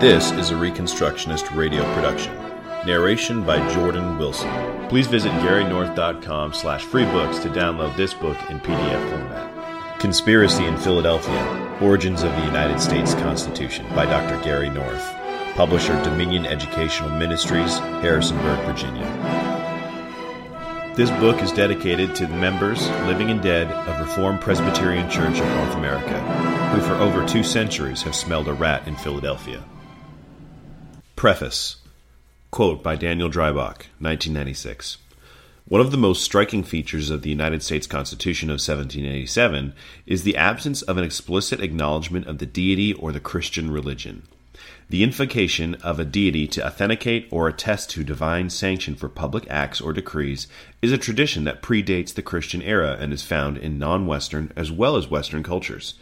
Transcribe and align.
This 0.00 0.30
is 0.30 0.50
a 0.50 0.54
Reconstructionist 0.54 1.54
radio 1.54 1.82
production. 1.92 2.34
Narration 2.86 3.44
by 3.44 3.58
Jordan 3.74 4.16
Wilson. 4.16 4.48
Please 4.88 5.06
visit 5.06 5.30
GaryNorth.com 5.32 6.54
slash 6.54 6.86
freebooks 6.86 7.42
to 7.42 7.50
download 7.50 7.94
this 7.98 8.14
book 8.14 8.38
in 8.48 8.60
PDF 8.60 9.10
format. 9.10 10.00
Conspiracy 10.00 10.64
in 10.64 10.78
Philadelphia, 10.78 11.78
Origins 11.82 12.22
of 12.22 12.32
the 12.32 12.44
United 12.46 12.80
States 12.80 13.12
Constitution 13.12 13.86
by 13.94 14.06
Dr. 14.06 14.42
Gary 14.42 14.70
North. 14.70 15.06
Publisher 15.54 16.02
Dominion 16.02 16.46
Educational 16.46 17.10
Ministries, 17.10 17.76
Harrisonburg, 18.00 18.58
Virginia. 18.64 19.04
This 20.96 21.10
book 21.20 21.42
is 21.42 21.52
dedicated 21.52 22.14
to 22.14 22.26
the 22.26 22.36
members, 22.36 22.88
living 23.04 23.30
and 23.30 23.42
dead, 23.42 23.70
of 23.70 24.00
Reformed 24.00 24.40
Presbyterian 24.40 25.10
Church 25.10 25.38
of 25.38 25.46
North 25.46 25.74
America, 25.74 26.18
who 26.70 26.80
for 26.80 26.94
over 26.94 27.22
two 27.28 27.44
centuries 27.44 28.00
have 28.00 28.16
smelled 28.16 28.48
a 28.48 28.54
rat 28.54 28.88
in 28.88 28.96
Philadelphia. 28.96 29.62
Preface 31.20 31.76
Quote 32.50 32.82
by 32.82 32.96
Daniel 32.96 33.28
Dreisbach, 33.28 33.84
1996. 33.98 34.96
One 35.68 35.82
of 35.82 35.90
the 35.90 35.98
most 35.98 36.22
striking 36.22 36.62
features 36.62 37.10
of 37.10 37.20
the 37.20 37.28
United 37.28 37.62
States 37.62 37.86
Constitution 37.86 38.48
of 38.48 38.54
1787 38.54 39.74
is 40.06 40.22
the 40.22 40.34
absence 40.34 40.80
of 40.80 40.96
an 40.96 41.04
explicit 41.04 41.60
acknowledgement 41.60 42.26
of 42.26 42.38
the 42.38 42.46
deity 42.46 42.94
or 42.94 43.12
the 43.12 43.20
Christian 43.20 43.70
religion. 43.70 44.22
The 44.88 45.02
invocation 45.02 45.74
of 45.82 46.00
a 46.00 46.06
deity 46.06 46.46
to 46.46 46.66
authenticate 46.66 47.28
or 47.30 47.48
attest 47.48 47.90
to 47.90 48.02
divine 48.02 48.48
sanction 48.48 48.94
for 48.94 49.10
public 49.10 49.44
acts 49.50 49.78
or 49.78 49.92
decrees 49.92 50.48
is 50.80 50.90
a 50.90 50.96
tradition 50.96 51.44
that 51.44 51.60
predates 51.60 52.14
the 52.14 52.22
Christian 52.22 52.62
era 52.62 52.96
and 52.98 53.12
is 53.12 53.22
found 53.22 53.58
in 53.58 53.78
non 53.78 54.06
Western 54.06 54.54
as 54.56 54.72
well 54.72 54.96
as 54.96 55.10
Western 55.10 55.42
cultures. 55.42 55.96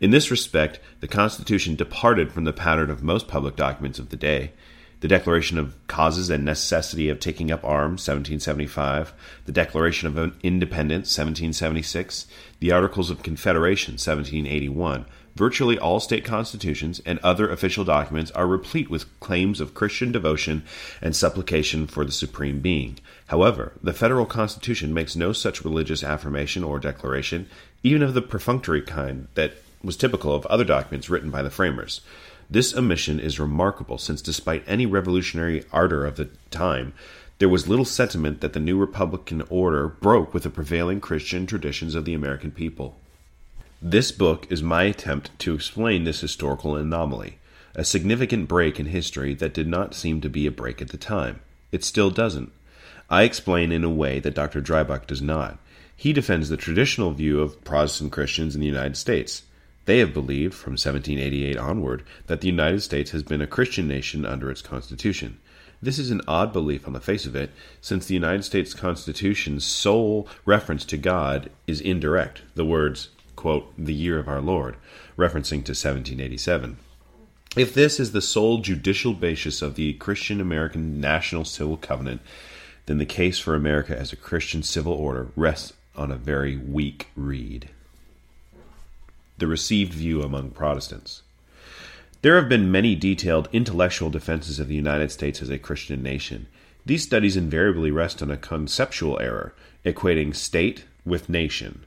In 0.00 0.10
this 0.12 0.30
respect, 0.30 0.80
the 1.00 1.08
Constitution 1.08 1.74
departed 1.74 2.32
from 2.32 2.44
the 2.44 2.54
pattern 2.54 2.90
of 2.90 3.02
most 3.02 3.28
public 3.28 3.54
documents 3.54 3.98
of 3.98 4.08
the 4.08 4.16
day. 4.16 4.52
The 5.00 5.08
Declaration 5.08 5.58
of 5.58 5.74
Causes 5.88 6.30
and 6.30 6.44
Necessity 6.44 7.10
of 7.10 7.20
Taking 7.20 7.50
Up 7.50 7.62
Arms, 7.64 8.08
1775, 8.08 9.12
the 9.44 9.52
Declaration 9.52 10.08
of 10.08 10.34
Independence, 10.42 11.08
1776, 11.16 12.26
the 12.60 12.72
Articles 12.72 13.10
of 13.10 13.22
Confederation, 13.22 13.94
1781, 13.94 15.04
Virtually 15.36 15.78
all 15.78 16.00
state 16.00 16.24
constitutions 16.24 17.00
and 17.06 17.18
other 17.20 17.50
official 17.50 17.84
documents 17.84 18.30
are 18.32 18.46
replete 18.46 18.90
with 18.90 19.20
claims 19.20 19.60
of 19.60 19.74
Christian 19.74 20.10
devotion 20.10 20.64
and 21.00 21.14
supplication 21.14 21.86
for 21.86 22.04
the 22.04 22.12
Supreme 22.12 22.60
Being. 22.60 22.98
However, 23.28 23.72
the 23.82 23.92
federal 23.92 24.26
Constitution 24.26 24.92
makes 24.92 25.14
no 25.14 25.32
such 25.32 25.64
religious 25.64 26.02
affirmation 26.02 26.64
or 26.64 26.78
declaration, 26.78 27.48
even 27.82 28.02
of 28.02 28.14
the 28.14 28.22
perfunctory 28.22 28.82
kind 28.82 29.28
that 29.34 29.54
was 29.82 29.96
typical 29.96 30.34
of 30.34 30.46
other 30.46 30.64
documents 30.64 31.08
written 31.10 31.30
by 31.30 31.42
the 31.42 31.50
framers. 31.50 32.00
This 32.48 32.76
omission 32.76 33.20
is 33.20 33.38
remarkable 33.38 33.98
since, 33.98 34.20
despite 34.20 34.64
any 34.66 34.84
revolutionary 34.84 35.64
ardor 35.72 36.04
of 36.04 36.16
the 36.16 36.28
time, 36.50 36.92
there 37.38 37.48
was 37.48 37.68
little 37.68 37.84
sentiment 37.84 38.42
that 38.42 38.52
the 38.52 38.60
new 38.60 38.76
Republican 38.76 39.42
order 39.48 39.88
broke 39.88 40.34
with 40.34 40.42
the 40.42 40.50
prevailing 40.50 41.00
Christian 41.00 41.46
traditions 41.46 41.94
of 41.94 42.04
the 42.04 42.12
American 42.12 42.50
people. 42.50 42.96
This 43.80 44.12
book 44.12 44.46
is 44.50 44.62
my 44.62 44.82
attempt 44.82 45.30
to 45.38 45.54
explain 45.54 46.04
this 46.04 46.20
historical 46.20 46.76
anomaly, 46.76 47.38
a 47.74 47.82
significant 47.82 48.46
break 48.46 48.78
in 48.78 48.86
history 48.86 49.32
that 49.34 49.54
did 49.54 49.66
not 49.66 49.94
seem 49.94 50.20
to 50.20 50.28
be 50.28 50.46
a 50.46 50.50
break 50.50 50.82
at 50.82 50.88
the 50.88 50.98
time. 50.98 51.40
It 51.72 51.82
still 51.82 52.10
doesn't. 52.10 52.52
I 53.08 53.22
explain 53.22 53.72
in 53.72 53.84
a 53.84 53.88
way 53.88 54.20
that 54.20 54.34
Dr. 54.34 54.60
Dreisbach 54.60 55.06
does 55.06 55.22
not. 55.22 55.58
He 55.96 56.12
defends 56.12 56.48
the 56.48 56.58
traditional 56.58 57.12
view 57.12 57.40
of 57.40 57.64
Protestant 57.64 58.12
Christians 58.12 58.54
in 58.54 58.60
the 58.60 58.66
United 58.66 58.98
States. 58.98 59.44
They 59.86 59.98
have 59.98 60.12
believed, 60.14 60.54
from 60.54 60.72
1788 60.72 61.56
onward, 61.56 62.04
that 62.26 62.40
the 62.40 62.48
United 62.48 62.80
States 62.82 63.10
has 63.12 63.22
been 63.22 63.40
a 63.40 63.46
Christian 63.46 63.88
nation 63.88 64.26
under 64.26 64.50
its 64.50 64.62
Constitution. 64.62 65.38
This 65.82 65.98
is 65.98 66.10
an 66.10 66.20
odd 66.28 66.52
belief 66.52 66.86
on 66.86 66.92
the 66.92 67.00
face 67.00 67.24
of 67.24 67.34
it, 67.34 67.50
since 67.80 68.06
the 68.06 68.14
United 68.14 68.44
States 68.44 68.74
Constitution's 68.74 69.64
sole 69.64 70.28
reference 70.44 70.84
to 70.86 70.98
God 70.98 71.50
is 71.66 71.80
indirect. 71.80 72.42
The 72.54 72.66
words, 72.66 73.08
quote, 73.34 73.72
the 73.78 73.94
year 73.94 74.18
of 74.18 74.28
our 74.28 74.42
Lord, 74.42 74.76
referencing 75.16 75.64
to 75.64 75.72
1787. 75.72 76.76
If 77.56 77.72
this 77.74 77.98
is 77.98 78.12
the 78.12 78.20
sole 78.20 78.58
judicial 78.58 79.14
basis 79.14 79.62
of 79.62 79.74
the 79.74 79.94
Christian 79.94 80.40
American 80.40 81.00
National 81.00 81.44
Civil 81.44 81.78
Covenant, 81.78 82.20
then 82.86 82.98
the 82.98 83.06
case 83.06 83.38
for 83.38 83.54
America 83.54 83.98
as 83.98 84.12
a 84.12 84.16
Christian 84.16 84.62
civil 84.62 84.92
order 84.92 85.28
rests 85.34 85.72
on 85.96 86.12
a 86.12 86.16
very 86.16 86.56
weak 86.56 87.08
reed. 87.16 87.70
The 89.40 89.46
received 89.46 89.94
view 89.94 90.22
among 90.22 90.50
Protestants. 90.50 91.22
There 92.20 92.36
have 92.36 92.48
been 92.48 92.70
many 92.70 92.94
detailed 92.94 93.48
intellectual 93.52 94.10
defenses 94.10 94.60
of 94.60 94.68
the 94.68 94.74
United 94.74 95.10
States 95.10 95.40
as 95.40 95.48
a 95.48 95.58
Christian 95.58 96.02
nation. 96.02 96.46
These 96.84 97.04
studies 97.04 97.36
invariably 97.36 97.90
rest 97.90 98.22
on 98.22 98.30
a 98.30 98.36
conceptual 98.36 99.18
error, 99.18 99.54
equating 99.84 100.36
state 100.36 100.84
with 101.04 101.28
nation 101.28 101.86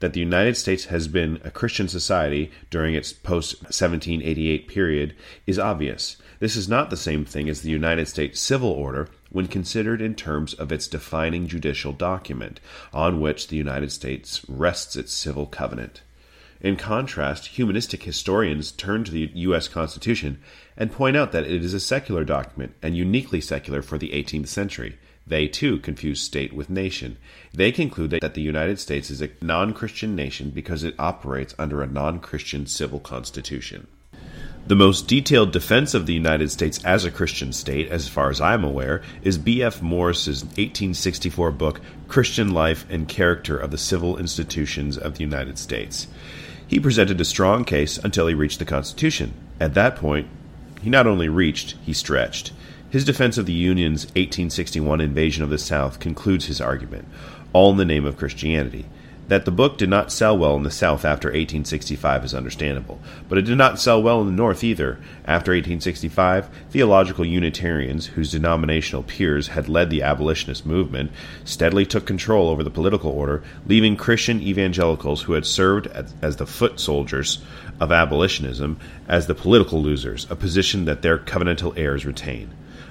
that 0.00 0.12
the 0.12 0.20
United 0.20 0.56
States 0.56 0.86
has 0.86 1.08
been 1.08 1.40
a 1.44 1.50
Christian 1.50 1.88
society 1.88 2.50
during 2.70 2.94
its 2.94 3.12
post 3.12 3.62
1788 3.62 4.68
period 4.68 5.14
is 5.46 5.58
obvious. 5.58 6.16
This 6.40 6.56
is 6.56 6.68
not 6.68 6.90
the 6.90 6.96
same 6.96 7.24
thing 7.24 7.48
as 7.48 7.62
the 7.62 7.70
United 7.70 8.08
States 8.08 8.40
civil 8.40 8.70
order 8.70 9.08
when 9.30 9.46
considered 9.46 10.02
in 10.02 10.14
terms 10.14 10.52
of 10.52 10.72
its 10.72 10.88
defining 10.88 11.46
judicial 11.46 11.92
document, 11.92 12.60
on 12.92 13.20
which 13.20 13.48
the 13.48 13.56
United 13.56 13.92
States 13.92 14.44
rests 14.48 14.96
its 14.96 15.12
civil 15.12 15.46
covenant. 15.46 16.02
In 16.64 16.76
contrast, 16.76 17.48
humanistic 17.48 18.04
historians 18.04 18.72
turn 18.72 19.04
to 19.04 19.12
the 19.12 19.30
U.S. 19.34 19.68
Constitution 19.68 20.40
and 20.78 20.90
point 20.90 21.14
out 21.14 21.30
that 21.32 21.44
it 21.44 21.62
is 21.62 21.74
a 21.74 21.78
secular 21.78 22.24
document 22.24 22.74
and 22.80 22.96
uniquely 22.96 23.42
secular 23.42 23.82
for 23.82 23.98
the 23.98 24.08
18th 24.12 24.48
century. 24.48 24.96
They 25.26 25.46
too 25.46 25.78
confuse 25.78 26.22
state 26.22 26.54
with 26.54 26.70
nation. 26.70 27.18
They 27.52 27.70
conclude 27.70 28.12
that 28.12 28.32
the 28.32 28.40
United 28.40 28.80
States 28.80 29.10
is 29.10 29.20
a 29.20 29.28
non 29.42 29.74
Christian 29.74 30.16
nation 30.16 30.48
because 30.48 30.84
it 30.84 30.94
operates 30.98 31.54
under 31.58 31.82
a 31.82 31.86
non 31.86 32.18
Christian 32.18 32.66
civil 32.66 32.98
constitution. 32.98 33.86
The 34.66 34.74
most 34.74 35.06
detailed 35.06 35.52
defense 35.52 35.92
of 35.92 36.06
the 36.06 36.14
United 36.14 36.50
States 36.50 36.82
as 36.82 37.04
a 37.04 37.10
Christian 37.10 37.52
state, 37.52 37.90
as 37.90 38.08
far 38.08 38.30
as 38.30 38.40
I 38.40 38.54
am 38.54 38.64
aware, 38.64 39.02
is 39.22 39.36
B.F. 39.36 39.82
Morris's 39.82 40.42
1864 40.42 41.50
book, 41.50 41.82
Christian 42.08 42.54
Life 42.54 42.86
and 42.88 43.06
Character 43.06 43.58
of 43.58 43.70
the 43.70 43.76
Civil 43.76 44.16
Institutions 44.16 44.96
of 44.96 45.18
the 45.18 45.20
United 45.20 45.58
States. 45.58 46.06
He 46.66 46.80
presented 46.80 47.20
a 47.20 47.24
strong 47.24 47.64
case 47.64 47.98
until 47.98 48.26
he 48.26 48.34
reached 48.34 48.58
the 48.58 48.64
Constitution. 48.64 49.34
At 49.60 49.74
that 49.74 49.96
point, 49.96 50.28
he 50.80 50.90
not 50.90 51.06
only 51.06 51.28
reached, 51.28 51.76
he 51.84 51.92
stretched. 51.92 52.52
His 52.90 53.04
defense 53.04 53.38
of 53.38 53.46
the 53.46 53.52
Union's 53.52 54.04
1861 54.06 55.00
invasion 55.00 55.42
of 55.42 55.50
the 55.50 55.58
South 55.58 55.98
concludes 55.98 56.46
his 56.46 56.60
argument, 56.60 57.06
all 57.52 57.70
in 57.72 57.76
the 57.76 57.84
name 57.84 58.04
of 58.04 58.16
Christianity. 58.16 58.86
That 59.28 59.46
the 59.46 59.50
book 59.50 59.78
did 59.78 59.88
not 59.88 60.12
sell 60.12 60.36
well 60.36 60.54
in 60.54 60.64
the 60.64 60.70
South 60.70 61.02
after 61.02 61.28
1865 61.28 62.26
is 62.26 62.34
understandable, 62.34 63.00
but 63.26 63.38
it 63.38 63.46
did 63.46 63.56
not 63.56 63.80
sell 63.80 64.02
well 64.02 64.20
in 64.20 64.26
the 64.26 64.32
North 64.32 64.62
either. 64.62 64.98
After 65.24 65.52
1865, 65.52 66.50
theological 66.70 67.24
Unitarians, 67.24 68.06
whose 68.06 68.32
denominational 68.32 69.02
peers 69.02 69.48
had 69.48 69.66
led 69.66 69.88
the 69.88 70.02
abolitionist 70.02 70.66
movement, 70.66 71.10
steadily 71.42 71.86
took 71.86 72.04
control 72.04 72.50
over 72.50 72.62
the 72.62 72.70
political 72.70 73.10
order, 73.10 73.42
leaving 73.66 73.96
Christian 73.96 74.42
evangelicals 74.42 75.22
who 75.22 75.32
had 75.32 75.46
served 75.46 75.86
as 76.20 76.36
the 76.36 76.46
foot 76.46 76.78
soldiers 76.78 77.42
of 77.80 77.90
abolitionism 77.90 78.78
as 79.08 79.26
the 79.26 79.34
political 79.34 79.82
losers, 79.82 80.26
a 80.30 80.36
position 80.36 80.84
that 80.84 81.00
their 81.00 81.16
covenantal 81.16 81.72
heirs 81.78 82.04
retain. 82.04 82.50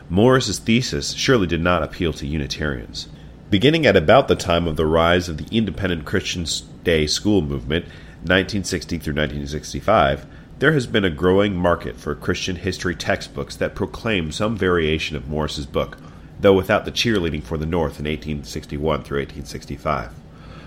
Morris's 0.09 0.57
thesis 0.57 1.13
surely 1.13 1.45
did 1.45 1.61
not 1.61 1.83
appeal 1.83 2.11
to 2.13 2.27
Unitarians. 2.27 3.07
Beginning 3.53 3.85
at 3.85 3.95
about 3.95 4.27
the 4.27 4.35
time 4.35 4.67
of 4.67 4.77
the 4.77 4.85
rise 4.87 5.29
of 5.29 5.37
the 5.37 5.55
independent 5.55 6.05
Christian 6.05 6.47
day 6.83 7.05
school 7.05 7.43
movement, 7.43 7.85
1960 8.23 8.97
through 8.97 9.13
1965, 9.13 10.25
there 10.57 10.71
has 10.71 10.87
been 10.87 11.05
a 11.05 11.11
growing 11.11 11.55
market 11.55 11.95
for 11.95 12.15
Christian 12.15 12.55
history 12.55 12.95
textbooks 12.95 13.55
that 13.57 13.75
proclaim 13.75 14.31
some 14.31 14.57
variation 14.57 15.15
of 15.15 15.27
Morris's 15.27 15.67
book, 15.67 15.99
though 16.39 16.55
without 16.55 16.85
the 16.85 16.91
cheerleading 16.91 17.43
for 17.43 17.59
the 17.59 17.67
North 17.67 17.99
in 17.99 18.05
1861 18.05 19.03
through 19.03 19.19
1865. 19.19 20.13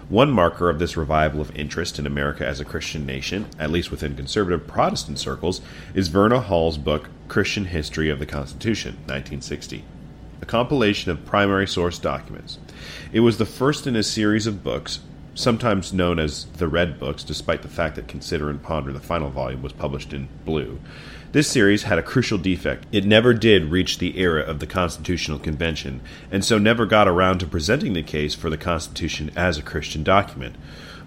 One 0.08 0.30
marker 0.30 0.70
of 0.70 0.78
this 0.78 0.96
revival 0.96 1.40
of 1.40 1.56
interest 1.56 1.98
in 1.98 2.06
America 2.06 2.46
as 2.46 2.60
a 2.60 2.64
Christian 2.64 3.04
nation, 3.04 3.46
at 3.58 3.72
least 3.72 3.90
within 3.90 4.14
conservative 4.14 4.68
Protestant 4.68 5.18
circles, 5.18 5.60
is 5.92 6.06
Verna 6.06 6.38
Hall's 6.38 6.78
book 6.78 7.08
Christian 7.26 7.64
History 7.64 8.10
of 8.10 8.20
the 8.20 8.26
Constitution, 8.26 8.92
1960, 9.06 9.82
a 10.40 10.46
compilation 10.46 11.10
of 11.10 11.24
primary 11.24 11.66
source 11.66 11.98
documents. 11.98 12.58
It 13.12 13.20
was 13.20 13.38
the 13.38 13.46
first 13.46 13.86
in 13.86 13.96
a 13.96 14.02
series 14.02 14.46
of 14.46 14.62
books, 14.62 15.00
sometimes 15.34 15.92
known 15.92 16.18
as 16.18 16.46
the 16.56 16.68
Red 16.68 16.98
Books, 16.98 17.22
despite 17.22 17.62
the 17.62 17.68
fact 17.68 17.96
that 17.96 18.08
Consider 18.08 18.50
and 18.50 18.62
Ponder, 18.62 18.92
the 18.92 19.00
final 19.00 19.30
volume, 19.30 19.62
was 19.62 19.72
published 19.72 20.12
in 20.12 20.28
blue. 20.44 20.80
This 21.32 21.48
series 21.48 21.82
had 21.82 21.98
a 21.98 22.02
crucial 22.02 22.38
defect. 22.38 22.86
It 22.92 23.04
never 23.04 23.34
did 23.34 23.70
reach 23.70 23.98
the 23.98 24.18
era 24.18 24.42
of 24.42 24.58
the 24.58 24.66
Constitutional 24.66 25.38
Convention, 25.38 26.00
and 26.30 26.44
so 26.44 26.56
never 26.56 26.86
got 26.86 27.08
around 27.08 27.40
to 27.40 27.46
presenting 27.46 27.92
the 27.92 28.02
case 28.02 28.34
for 28.34 28.48
the 28.48 28.56
Constitution 28.56 29.30
as 29.36 29.58
a 29.58 29.62
Christian 29.62 30.02
document. 30.02 30.56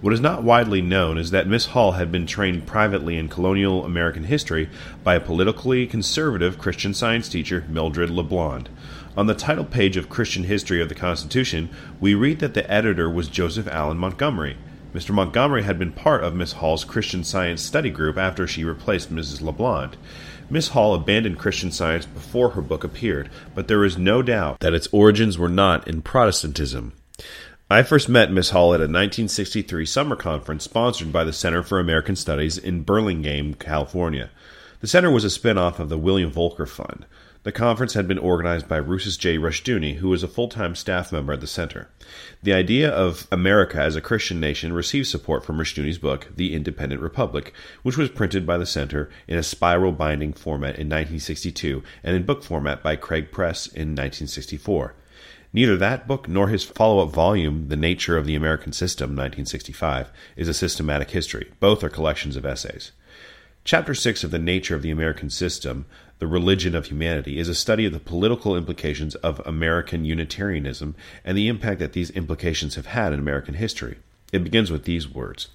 What 0.01 0.13
is 0.13 0.21
not 0.21 0.43
widely 0.43 0.81
known 0.81 1.17
is 1.17 1.31
that 1.31 1.47
Miss 1.47 1.67
Hall 1.67 1.93
had 1.93 2.11
been 2.11 2.25
trained 2.25 2.67
privately 2.67 3.17
in 3.17 3.27
colonial 3.27 3.83
American 3.83 4.25
history 4.25 4.69
by 5.03 5.15
a 5.15 5.19
politically 5.19 5.87
conservative 5.87 6.57
Christian 6.57 6.93
science 6.93 7.27
teacher, 7.27 7.65
Mildred 7.67 8.09
LeBlond. 8.09 8.67
On 9.19 9.27
the 9.27 9.33
title 9.33 9.65
page 9.65 9.97
of 9.97 10.07
Christian 10.07 10.45
History 10.45 10.81
of 10.81 10.87
the 10.87 10.95
Constitution, 10.95 11.69
we 11.99 12.15
read 12.15 12.39
that 12.39 12.53
the 12.53 12.71
editor 12.71 13.09
was 13.09 13.27
Joseph 13.27 13.67
Allen 13.67 13.97
Montgomery. 13.97 14.55
Mr. 14.93 15.09
Montgomery 15.09 15.63
had 15.63 15.77
been 15.77 15.91
part 15.91 16.23
of 16.23 16.33
Miss 16.33 16.53
Hall's 16.53 16.85
Christian 16.85 17.25
Science 17.25 17.61
study 17.61 17.89
group 17.89 18.17
after 18.17 18.47
she 18.47 18.63
replaced 18.63 19.13
Mrs. 19.13 19.41
LeBlond. 19.41 19.95
Miss 20.49 20.69
Hall 20.69 20.93
abandoned 20.93 21.37
Christian 21.37 21.69
Science 21.69 22.05
before 22.05 22.51
her 22.51 22.61
book 22.61 22.85
appeared, 22.85 23.29
but 23.53 23.67
there 23.67 23.83
is 23.83 23.97
no 23.97 24.21
doubt 24.21 24.61
that 24.61 24.73
its 24.73 24.87
origins 24.93 25.37
were 25.37 25.49
not 25.49 25.85
in 25.85 26.01
Protestantism. 26.01 26.93
I 27.69 27.83
first 27.83 28.07
met 28.07 28.31
Miss 28.31 28.51
Hall 28.51 28.73
at 28.73 28.79
a 28.79 28.87
1963 28.87 29.85
summer 29.85 30.15
conference 30.15 30.63
sponsored 30.63 31.11
by 31.11 31.25
the 31.25 31.33
Center 31.33 31.61
for 31.61 31.77
American 31.77 32.15
Studies 32.15 32.57
in 32.57 32.83
Burlingame, 32.83 33.55
California. 33.55 34.29
The 34.81 34.87
center 34.87 35.11
was 35.11 35.25
a 35.25 35.29
spin-off 35.29 35.77
of 35.77 35.89
the 35.89 35.97
William 35.97 36.31
Volker 36.31 36.65
Fund. 36.65 37.05
The 37.43 37.51
conference 37.51 37.95
had 37.95 38.07
been 38.07 38.17
organized 38.17 38.69
by 38.69 38.79
Rousas 38.79 39.19
J. 39.19 39.37
Rushdoony, 39.37 39.97
who 39.97 40.07
was 40.07 40.23
a 40.23 40.27
full-time 40.27 40.73
staff 40.73 41.11
member 41.11 41.33
at 41.33 41.41
the 41.41 41.47
center. 41.47 41.89
The 42.43 42.53
idea 42.53 42.89
of 42.89 43.27
America 43.29 43.81
as 43.81 43.97
a 43.97 44.01
Christian 44.01 44.39
nation 44.39 44.71
received 44.71 45.07
support 45.07 45.43
from 45.43 45.57
Rushdoony's 45.57 45.97
book, 45.97 46.29
The 46.33 46.55
Independent 46.55 47.01
Republic, 47.01 47.53
which 47.83 47.97
was 47.97 48.09
printed 48.09 48.47
by 48.47 48.57
the 48.57 48.65
center 48.65 49.09
in 49.27 49.37
a 49.37 49.43
spiral 49.43 49.91
binding 49.91 50.31
format 50.31 50.75
in 50.79 50.87
1962 50.87 51.83
and 52.01 52.15
in 52.15 52.23
book 52.23 52.41
format 52.41 52.81
by 52.81 52.95
Craig 52.95 53.33
Press 53.33 53.67
in 53.67 53.95
1964. 53.95 54.95
Neither 55.51 55.75
that 55.75 56.07
book 56.07 56.29
nor 56.29 56.47
his 56.47 56.63
follow 56.63 57.03
up 57.03 57.11
volume, 57.11 57.67
The 57.67 57.75
Nature 57.75 58.15
of 58.15 58.25
the 58.25 58.35
American 58.35 58.71
System, 58.71 59.09
1965, 59.09 60.09
is 60.37 60.47
a 60.47 60.53
systematic 60.53 61.11
history. 61.11 61.51
Both 61.59 61.83
are 61.83 61.89
collections 61.89 62.37
of 62.37 62.45
essays. 62.45 62.93
Chapter 63.65 63.93
6 63.93 64.23
of 64.23 64.31
The 64.31 64.39
Nature 64.39 64.75
of 64.75 64.81
the 64.81 64.89
American 64.89 65.29
System, 65.29 65.85
The 66.19 66.27
Religion 66.27 66.75
of 66.75 66.87
Humanity, 66.87 67.37
is 67.37 67.49
a 67.49 67.55
study 67.55 67.85
of 67.85 67.93
the 67.93 67.99
political 67.99 68.55
implications 68.55 69.15
of 69.15 69.41
American 69.45 70.05
Unitarianism 70.05 70.95
and 71.23 71.37
the 71.37 71.47
impact 71.47 71.79
that 71.79 71.93
these 71.93 72.09
implications 72.11 72.75
have 72.75 72.87
had 72.87 73.13
in 73.13 73.19
American 73.19 73.55
history. 73.55 73.97
It 74.31 74.43
begins 74.43 74.71
with 74.71 74.85
these 74.85 75.07
words 75.07 75.49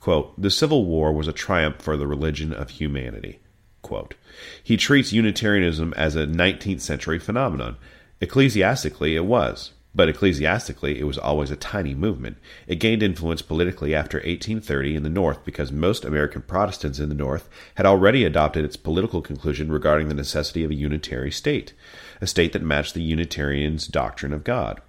quote, 0.00 0.40
The 0.40 0.50
Civil 0.50 0.84
War 0.84 1.12
was 1.12 1.28
a 1.28 1.32
triumph 1.32 1.80
for 1.80 1.96
the 1.96 2.06
religion 2.06 2.52
of 2.52 2.70
humanity. 2.70 3.40
Quote. 3.82 4.14
He 4.62 4.76
treats 4.76 5.12
Unitarianism 5.12 5.94
as 5.96 6.16
a 6.16 6.26
19th 6.26 6.80
century 6.80 7.18
phenomenon 7.18 7.76
Ecclesiastically, 8.20 9.14
it 9.14 9.26
was, 9.26 9.72
but 9.96 10.10
ecclesiastically, 10.10 11.00
it 11.00 11.04
was 11.04 11.16
always 11.16 11.50
a 11.50 11.56
tiny 11.56 11.94
movement. 11.94 12.36
It 12.66 12.76
gained 12.76 13.02
influence 13.02 13.40
politically 13.40 13.94
after 13.94 14.18
1830 14.18 14.94
in 14.94 15.02
the 15.02 15.08
North 15.08 15.42
because 15.42 15.72
most 15.72 16.04
American 16.04 16.42
Protestants 16.42 16.98
in 16.98 17.08
the 17.08 17.14
North 17.14 17.48
had 17.76 17.86
already 17.86 18.22
adopted 18.22 18.62
its 18.62 18.76
political 18.76 19.22
conclusion 19.22 19.72
regarding 19.72 20.08
the 20.08 20.14
necessity 20.14 20.62
of 20.64 20.70
a 20.70 20.74
unitary 20.74 21.32
state, 21.32 21.72
a 22.20 22.26
state 22.26 22.52
that 22.52 22.60
matched 22.60 22.92
the 22.92 23.02
Unitarians' 23.02 23.86
doctrine 23.86 24.34
of 24.34 24.44
God. 24.44 24.82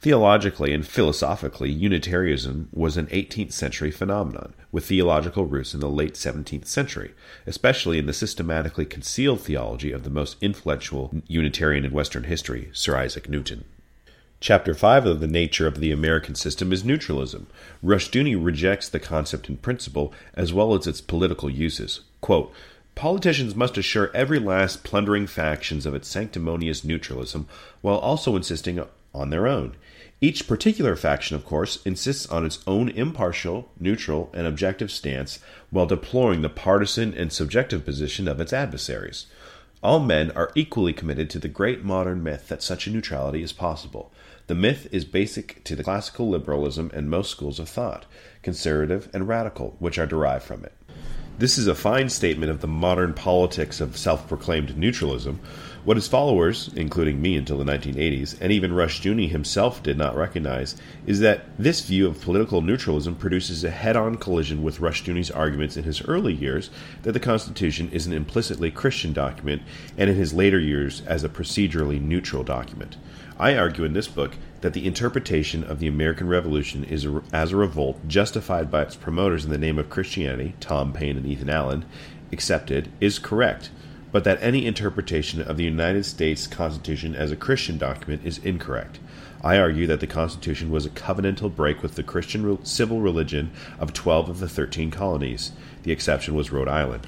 Theologically 0.00 0.72
and 0.72 0.86
philosophically, 0.86 1.70
Unitarianism 1.70 2.68
was 2.72 2.96
an 2.96 3.06
18th 3.08 3.52
century 3.52 3.90
phenomenon, 3.90 4.54
with 4.70 4.86
theological 4.86 5.44
roots 5.44 5.74
in 5.74 5.80
the 5.80 5.90
late 5.90 6.14
17th 6.14 6.66
century, 6.66 7.14
especially 7.46 7.98
in 7.98 8.06
the 8.06 8.12
systematically 8.12 8.86
concealed 8.86 9.40
theology 9.40 9.90
of 9.90 10.04
the 10.04 10.10
most 10.10 10.36
influential 10.40 11.12
Unitarian 11.26 11.84
in 11.84 11.92
Western 11.92 12.24
history, 12.24 12.70
Sir 12.72 12.96
Isaac 12.96 13.28
Newton. 13.28 13.64
Chapter 14.40 14.72
5 14.72 15.04
of 15.04 15.18
The 15.18 15.26
Nature 15.26 15.66
of 15.66 15.80
the 15.80 15.90
American 15.90 16.36
System 16.36 16.72
is 16.72 16.84
neutralism. 16.84 17.48
Rushdoony 17.84 18.36
rejects 18.40 18.88
the 18.88 19.00
concept 19.00 19.48
in 19.48 19.56
principle 19.56 20.14
as 20.34 20.52
well 20.52 20.74
as 20.74 20.86
its 20.86 21.00
political 21.00 21.50
uses. 21.50 22.02
Quote, 22.20 22.52
Politicians 22.94 23.56
must 23.56 23.76
assure 23.76 24.12
every 24.14 24.38
last 24.38 24.84
plundering 24.84 25.26
factions 25.26 25.86
of 25.86 25.94
its 25.94 26.06
sanctimonious 26.06 26.84
neutralism, 26.84 27.48
while 27.80 27.98
also 27.98 28.36
insisting 28.36 28.80
on 29.12 29.30
their 29.30 29.48
own. 29.48 29.74
Each 30.20 30.46
particular 30.46 30.94
faction, 30.94 31.34
of 31.34 31.44
course, 31.44 31.84
insists 31.84 32.28
on 32.28 32.46
its 32.46 32.60
own 32.64 32.90
impartial, 32.90 33.68
neutral, 33.80 34.30
and 34.32 34.46
objective 34.46 34.92
stance 34.92 35.40
while 35.70 35.86
deploring 35.86 36.42
the 36.42 36.48
partisan 36.48 37.12
and 37.12 37.32
subjective 37.32 37.84
position 37.84 38.28
of 38.28 38.40
its 38.40 38.52
adversaries. 38.52 39.26
All 39.82 40.00
men 40.00 40.30
are 40.32 40.52
equally 40.54 40.92
committed 40.92 41.28
to 41.30 41.38
the 41.38 41.48
great 41.48 41.84
modern 41.84 42.22
myth 42.22 42.48
that 42.48 42.62
such 42.62 42.86
a 42.86 42.90
neutrality 42.90 43.42
is 43.42 43.52
possible. 43.52 44.12
The 44.48 44.54
myth 44.54 44.88
is 44.90 45.04
basic 45.04 45.62
to 45.64 45.76
the 45.76 45.84
classical 45.84 46.30
liberalism 46.30 46.90
and 46.94 47.10
most 47.10 47.30
schools 47.30 47.58
of 47.58 47.68
thought, 47.68 48.06
conservative 48.42 49.10
and 49.12 49.28
radical, 49.28 49.76
which 49.78 49.98
are 49.98 50.06
derived 50.06 50.42
from 50.42 50.64
it. 50.64 50.72
This 51.38 51.58
is 51.58 51.66
a 51.66 51.74
fine 51.74 52.08
statement 52.08 52.50
of 52.50 52.62
the 52.62 52.66
modern 52.66 53.12
politics 53.12 53.78
of 53.78 53.98
self 53.98 54.26
proclaimed 54.26 54.78
neutralism, 54.78 55.38
what 55.84 55.98
his 55.98 56.08
followers, 56.08 56.70
including 56.74 57.20
me 57.20 57.36
until 57.36 57.58
the 57.58 57.64
1980s, 57.64 58.40
and 58.40 58.50
even 58.50 58.72
Rushdoony 58.72 59.28
himself 59.28 59.82
did 59.82 59.98
not 59.98 60.16
recognize, 60.16 60.76
is 61.06 61.20
that 61.20 61.44
this 61.58 61.82
view 61.82 62.06
of 62.06 62.20
political 62.20 62.62
neutralism 62.62 63.16
produces 63.16 63.64
a 63.64 63.70
head 63.70 63.96
on 63.96 64.16
collision 64.16 64.62
with 64.62 64.80
Rushdoony's 64.80 65.30
arguments 65.30 65.76
in 65.76 65.84
his 65.84 66.00
early 66.06 66.32
years 66.32 66.70
that 67.02 67.12
the 67.12 67.20
Constitution 67.20 67.90
is 67.92 68.06
an 68.06 68.14
implicitly 68.14 68.70
Christian 68.70 69.12
document, 69.12 69.60
and 69.98 70.08
in 70.08 70.16
his 70.16 70.32
later 70.32 70.58
years 70.58 71.02
as 71.02 71.22
a 71.22 71.28
procedurally 71.28 72.00
neutral 72.00 72.44
document. 72.44 72.96
I 73.38 73.56
argue 73.56 73.84
in 73.84 73.92
this 73.92 74.08
book 74.08 74.34
that 74.62 74.72
the 74.72 74.86
interpretation 74.86 75.62
of 75.62 75.78
the 75.78 75.86
American 75.86 76.28
Revolution 76.28 76.84
is 76.84 77.04
a, 77.04 77.22
as 77.32 77.52
a 77.52 77.56
revolt 77.56 78.08
justified 78.08 78.70
by 78.70 78.82
its 78.82 78.96
promoters 78.96 79.44
in 79.44 79.50
the 79.50 79.58
name 79.58 79.78
of 79.78 79.90
Christianity, 79.90 80.54
Tom 80.60 80.92
Paine 80.92 81.16
and 81.16 81.26
Ethan 81.26 81.48
Allen, 81.48 81.84
accepted, 82.32 82.90
is 83.00 83.18
correct 83.18 83.70
but 84.10 84.24
that 84.24 84.42
any 84.42 84.66
interpretation 84.66 85.42
of 85.42 85.56
the 85.56 85.64
United 85.64 86.04
States 86.04 86.46
Constitution 86.46 87.14
as 87.14 87.30
a 87.30 87.36
Christian 87.36 87.78
document 87.78 88.24
is 88.24 88.38
incorrect. 88.38 88.98
I 89.42 89.58
argue 89.58 89.86
that 89.86 90.00
the 90.00 90.06
Constitution 90.06 90.70
was 90.70 90.86
a 90.86 90.90
covenantal 90.90 91.54
break 91.54 91.82
with 91.82 91.94
the 91.94 92.02
Christian 92.02 92.64
civil 92.64 93.00
religion 93.00 93.50
of 93.78 93.92
12 93.92 94.28
of 94.28 94.40
the 94.40 94.48
13 94.48 94.90
colonies. 94.90 95.52
The 95.82 95.92
exception 95.92 96.34
was 96.34 96.50
Rhode 96.50 96.68
Island. 96.68 97.06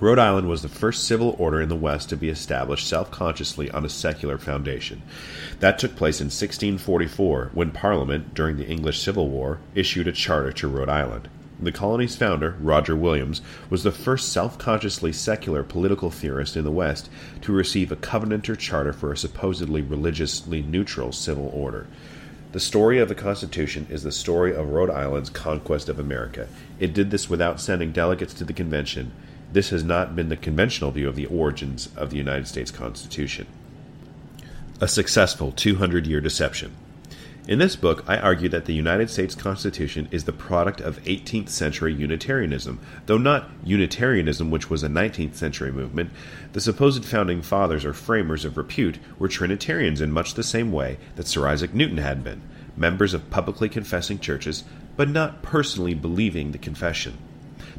Rhode 0.00 0.18
Island 0.18 0.48
was 0.48 0.62
the 0.62 0.68
first 0.70 1.06
civil 1.06 1.36
order 1.38 1.60
in 1.60 1.68
the 1.68 1.76
West 1.76 2.08
to 2.08 2.16
be 2.16 2.30
established 2.30 2.88
self 2.88 3.10
consciously 3.10 3.70
on 3.70 3.84
a 3.84 3.90
secular 3.90 4.38
foundation. 4.38 5.02
That 5.58 5.78
took 5.78 5.94
place 5.94 6.22
in 6.22 6.28
1644, 6.28 7.50
when 7.52 7.70
Parliament, 7.70 8.34
during 8.34 8.56
the 8.56 8.66
English 8.66 9.02
Civil 9.02 9.28
War, 9.28 9.58
issued 9.74 10.08
a 10.08 10.12
charter 10.12 10.52
to 10.52 10.68
Rhode 10.68 10.88
Island. 10.88 11.28
The 11.60 11.70
colony's 11.70 12.16
founder, 12.16 12.56
Roger 12.60 12.96
Williams, 12.96 13.42
was 13.68 13.82
the 13.82 13.92
first 13.92 14.32
self 14.32 14.56
consciously 14.56 15.12
secular 15.12 15.62
political 15.62 16.10
theorist 16.10 16.56
in 16.56 16.64
the 16.64 16.70
West 16.70 17.10
to 17.42 17.52
receive 17.52 17.92
a 17.92 17.96
Covenanter 17.96 18.56
charter 18.56 18.94
for 18.94 19.12
a 19.12 19.18
supposedly 19.18 19.82
religiously 19.82 20.62
neutral 20.62 21.12
civil 21.12 21.50
order. 21.52 21.86
The 22.52 22.60
story 22.60 22.98
of 22.98 23.10
the 23.10 23.14
Constitution 23.14 23.86
is 23.90 24.02
the 24.02 24.10
story 24.10 24.56
of 24.56 24.70
Rhode 24.70 24.90
Island's 24.90 25.28
conquest 25.28 25.90
of 25.90 25.98
America. 25.98 26.48
It 26.78 26.94
did 26.94 27.10
this 27.10 27.28
without 27.28 27.60
sending 27.60 27.92
delegates 27.92 28.32
to 28.34 28.44
the 28.44 28.54
convention. 28.54 29.12
This 29.52 29.70
has 29.70 29.82
not 29.82 30.14
been 30.14 30.28
the 30.28 30.36
conventional 30.36 30.92
view 30.92 31.08
of 31.08 31.16
the 31.16 31.26
origins 31.26 31.88
of 31.96 32.10
the 32.10 32.16
United 32.16 32.46
States 32.46 32.70
Constitution. 32.70 33.46
A 34.80 34.86
successful 34.86 35.50
200 35.50 36.06
year 36.06 36.20
deception. 36.20 36.72
In 37.48 37.58
this 37.58 37.74
book, 37.74 38.04
I 38.06 38.16
argue 38.16 38.48
that 38.50 38.66
the 38.66 38.74
United 38.74 39.10
States 39.10 39.34
Constitution 39.34 40.08
is 40.12 40.22
the 40.22 40.32
product 40.32 40.80
of 40.80 41.02
18th 41.02 41.48
century 41.48 41.92
Unitarianism, 41.92 42.78
though 43.06 43.18
not 43.18 43.50
Unitarianism, 43.64 44.52
which 44.52 44.70
was 44.70 44.84
a 44.84 44.88
19th 44.88 45.34
century 45.34 45.72
movement. 45.72 46.10
The 46.52 46.60
supposed 46.60 47.04
founding 47.04 47.42
fathers 47.42 47.84
or 47.84 47.92
framers 47.92 48.44
of 48.44 48.56
repute 48.56 48.98
were 49.18 49.26
Trinitarians 49.26 50.00
in 50.00 50.12
much 50.12 50.34
the 50.34 50.44
same 50.44 50.70
way 50.70 50.98
that 51.16 51.26
Sir 51.26 51.48
Isaac 51.48 51.74
Newton 51.74 51.98
had 51.98 52.22
been, 52.22 52.42
members 52.76 53.14
of 53.14 53.30
publicly 53.30 53.68
confessing 53.68 54.20
churches, 54.20 54.62
but 54.96 55.08
not 55.08 55.42
personally 55.42 55.94
believing 55.94 56.52
the 56.52 56.58
confession. 56.58 57.18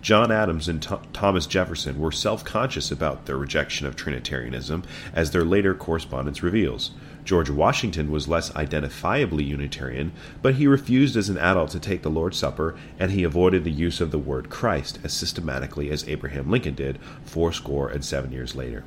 John 0.01 0.31
Adams 0.31 0.67
and 0.67 0.81
Th- 0.81 0.99
Thomas 1.13 1.45
Jefferson 1.45 1.99
were 1.99 2.11
self 2.11 2.43
conscious 2.43 2.91
about 2.91 3.25
their 3.25 3.37
rejection 3.37 3.85
of 3.85 3.95
Trinitarianism, 3.95 4.83
as 5.13 5.29
their 5.29 5.45
later 5.45 5.75
correspondence 5.75 6.41
reveals. 6.41 6.91
George 7.23 7.51
Washington 7.51 8.09
was 8.09 8.27
less 8.27 8.49
identifiably 8.51 9.45
Unitarian, 9.45 10.11
but 10.41 10.55
he 10.55 10.65
refused 10.65 11.15
as 11.15 11.29
an 11.29 11.37
adult 11.37 11.69
to 11.71 11.79
take 11.79 12.01
the 12.01 12.09
Lord's 12.09 12.37
Supper, 12.37 12.75
and 12.97 13.11
he 13.11 13.23
avoided 13.23 13.63
the 13.63 13.71
use 13.71 14.01
of 14.01 14.09
the 14.09 14.17
word 14.17 14.49
Christ 14.49 14.97
as 15.03 15.13
systematically 15.13 15.91
as 15.91 16.07
Abraham 16.09 16.49
Lincoln 16.49 16.73
did 16.73 16.97
fourscore 17.23 17.89
and 17.89 18.03
seven 18.03 18.31
years 18.31 18.55
later. 18.55 18.83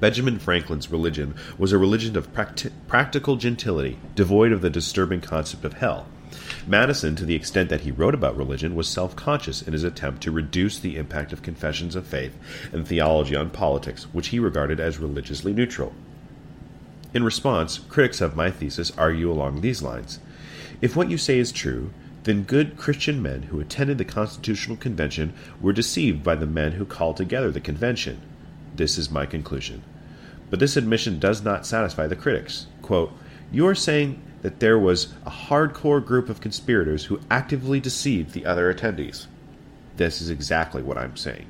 Benjamin 0.00 0.38
Franklin's 0.38 0.90
religion 0.90 1.34
was 1.58 1.72
a 1.72 1.78
religion 1.78 2.16
of 2.16 2.32
practi- 2.32 2.72
practical 2.88 3.36
gentility, 3.36 3.98
devoid 4.14 4.52
of 4.52 4.62
the 4.62 4.70
disturbing 4.70 5.20
concept 5.20 5.64
of 5.64 5.74
hell. 5.74 6.06
Madison, 6.66 7.16
to 7.16 7.24
the 7.24 7.34
extent 7.34 7.70
that 7.70 7.82
he 7.82 7.90
wrote 7.90 8.14
about 8.14 8.36
religion, 8.36 8.74
was 8.74 8.88
self 8.88 9.14
conscious 9.16 9.62
in 9.62 9.72
his 9.72 9.84
attempt 9.84 10.22
to 10.22 10.30
reduce 10.30 10.78
the 10.78 10.96
impact 10.96 11.32
of 11.32 11.42
confessions 11.42 11.94
of 11.94 12.06
faith 12.06 12.36
and 12.72 12.86
theology 12.86 13.36
on 13.36 13.50
politics, 13.50 14.04
which 14.12 14.28
he 14.28 14.38
regarded 14.38 14.80
as 14.80 14.98
religiously 14.98 15.52
neutral. 15.52 15.92
In 17.12 17.22
response, 17.22 17.78
critics 17.78 18.20
of 18.20 18.34
my 18.34 18.50
thesis 18.50 18.92
argue 18.98 19.30
along 19.30 19.60
these 19.60 19.82
lines. 19.82 20.18
If 20.80 20.96
what 20.96 21.10
you 21.10 21.16
say 21.16 21.38
is 21.38 21.52
true, 21.52 21.92
then 22.24 22.42
good 22.42 22.76
Christian 22.76 23.22
men 23.22 23.44
who 23.44 23.60
attended 23.60 23.98
the 23.98 24.04
Constitutional 24.04 24.76
Convention 24.76 25.32
were 25.60 25.72
deceived 25.72 26.24
by 26.24 26.34
the 26.34 26.46
men 26.46 26.72
who 26.72 26.84
called 26.84 27.16
together 27.16 27.50
the 27.50 27.60
convention. 27.60 28.20
This 28.74 28.98
is 28.98 29.10
my 29.10 29.26
conclusion. 29.26 29.82
But 30.50 30.58
this 30.58 30.76
admission 30.76 31.18
does 31.18 31.42
not 31.42 31.66
satisfy 31.66 32.06
the 32.06 32.16
critics. 32.16 32.66
Quote, 32.82 33.12
you 33.52 33.66
are 33.66 33.74
saying 33.74 34.20
that 34.44 34.60
there 34.60 34.78
was 34.78 35.14
a 35.24 35.30
hardcore 35.30 36.04
group 36.04 36.28
of 36.28 36.42
conspirators 36.42 37.06
who 37.06 37.18
actively 37.30 37.80
deceived 37.80 38.32
the 38.32 38.44
other 38.44 38.72
attendees. 38.72 39.26
This 39.96 40.20
is 40.20 40.28
exactly 40.28 40.82
what 40.82 40.98
I'm 40.98 41.16
saying. 41.16 41.46